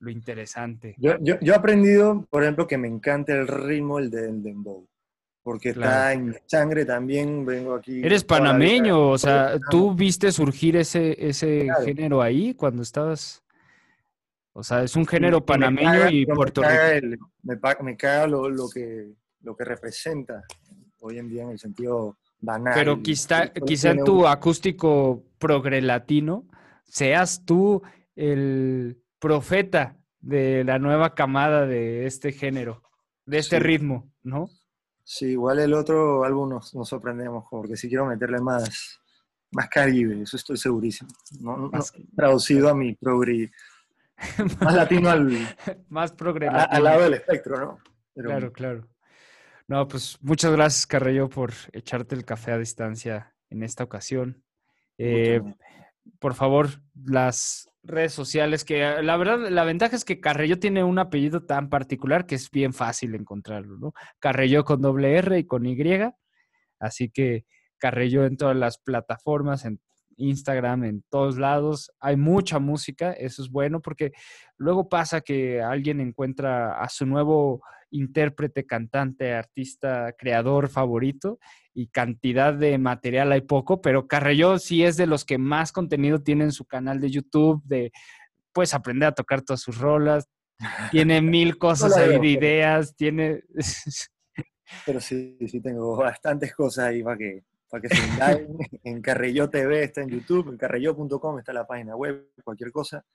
[0.06, 0.95] lo interesante.
[0.97, 4.88] Yo, yo, yo, he aprendido, por ejemplo, que me encanta el ritmo el del dembow
[5.45, 8.03] porque está en mi sangre también, vengo aquí.
[8.03, 13.43] Eres panameño, o sea, ¿tú viste surgir ese, ese género ahí cuando estabas?
[14.53, 17.18] O sea, es un género panameño y puertorriqueño.
[17.43, 20.43] Me, me, caga lo, lo, que, lo que representa
[20.99, 22.74] hoy en día en el sentido banal.
[22.74, 26.47] Pero quizá, quizá en tu acústico progrelatino
[26.86, 27.84] seas tú
[28.16, 32.82] el profeta de la nueva camada de este género,
[33.26, 34.49] de este ritmo, ¿no?
[35.03, 38.99] Sí, igual el otro álbum nos, sorprendemos, porque si quiero meterle más,
[39.51, 41.11] más Caribe, eso estoy segurísimo.
[41.39, 41.70] No,
[42.16, 43.51] traducido a mi progre,
[44.61, 45.32] más latino al,
[45.89, 47.78] más progre al lado del espectro, ¿no?
[48.16, 48.88] claro, claro.
[49.68, 54.43] No, pues muchas gracias, Carrello, por echarte el café a distancia en esta ocasión.
[54.97, 55.41] Eh,
[56.20, 60.84] por favor, las redes sociales, que ah, la verdad, la ventaja es que Carrello tiene
[60.84, 63.94] un apellido tan particular que es bien fácil encontrarlo, ¿no?
[64.20, 65.76] Carrello con doble R y con Y.
[66.80, 67.46] Así que
[67.78, 69.80] Carrello en todas las plataformas, en
[70.18, 71.92] Instagram, en todos lados.
[72.00, 74.12] Hay mucha música, eso es bueno porque
[74.58, 77.62] luego pasa que alguien encuentra a su nuevo
[77.92, 81.40] intérprete, cantante, artista, creador favorito
[81.74, 86.22] y cantidad de material hay poco, pero Carrello sí es de los que más contenido
[86.22, 87.92] tiene en su canal de YouTube, de
[88.54, 90.28] puedes aprender a tocar todas sus rolas,
[90.92, 93.44] tiene mil cosas ahí de ideas, tiene...
[94.86, 97.96] pero sí, sí tengo bastantes cosas ahí para que, para que se
[98.84, 103.06] en Carrello TV está en YouTube, en carrello.com está la página web, cualquier cosa.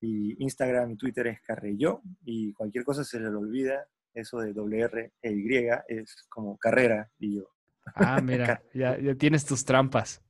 [0.00, 5.12] Y Instagram y Twitter es Carrello y cualquier cosa se le olvida, eso de WR
[5.22, 7.48] e Y es como carrera y yo.
[7.94, 10.22] Ah, mira, ya, tienes tus trampas.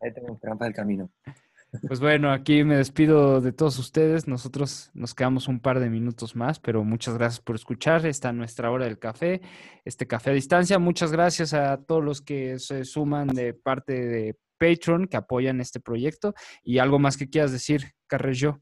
[0.00, 1.10] Ahí tengo trampas del camino.
[1.88, 4.28] Pues bueno, aquí me despido de todos ustedes.
[4.28, 8.06] Nosotros nos quedamos un par de minutos más, pero muchas gracias por escuchar.
[8.06, 9.40] Está nuestra hora del café,
[9.84, 10.78] este café a distancia.
[10.78, 15.80] Muchas gracias a todos los que se suman de parte de Patreon, que apoyan este
[15.80, 16.32] proyecto.
[16.62, 18.60] Y algo más que quieras decir, Carrello.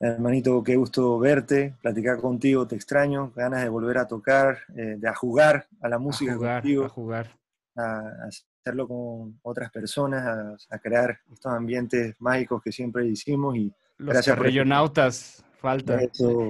[0.00, 5.08] Hermanito, qué gusto verte, platicar contigo, te extraño, ganas de volver a tocar, eh, de
[5.08, 6.84] a jugar a la música a jugar, contigo.
[6.84, 7.38] A jugar
[7.78, 8.28] a,
[8.60, 13.56] hacerlo con otras personas, a, crear estos ambientes mágicos que siempre hicimos.
[13.56, 16.00] Y los carrillonautas, falta.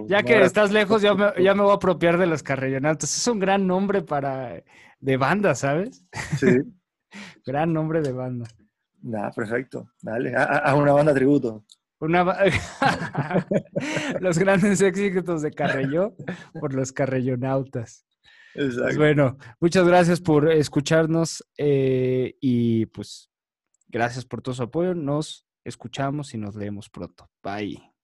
[0.07, 3.17] ya que estás lejos, ya me, ya me voy a apropiar de los carrillonautas.
[3.17, 4.63] Es un gran nombre para
[5.01, 6.05] de banda, ¿sabes?
[6.39, 6.59] Sí.
[7.47, 8.47] gran nombre de banda.
[9.01, 9.91] Nada, perfecto.
[10.03, 11.65] Dale, haz una banda tributo.
[12.01, 12.25] Una
[14.21, 16.15] los grandes éxitos de Carrelló
[16.61, 18.07] por los carrellonautas.
[18.55, 23.31] Pues bueno, muchas gracias por escucharnos eh, y pues
[23.89, 24.95] gracias por todo su apoyo.
[24.95, 27.29] Nos escuchamos y nos leemos pronto.
[27.43, 27.98] Bye.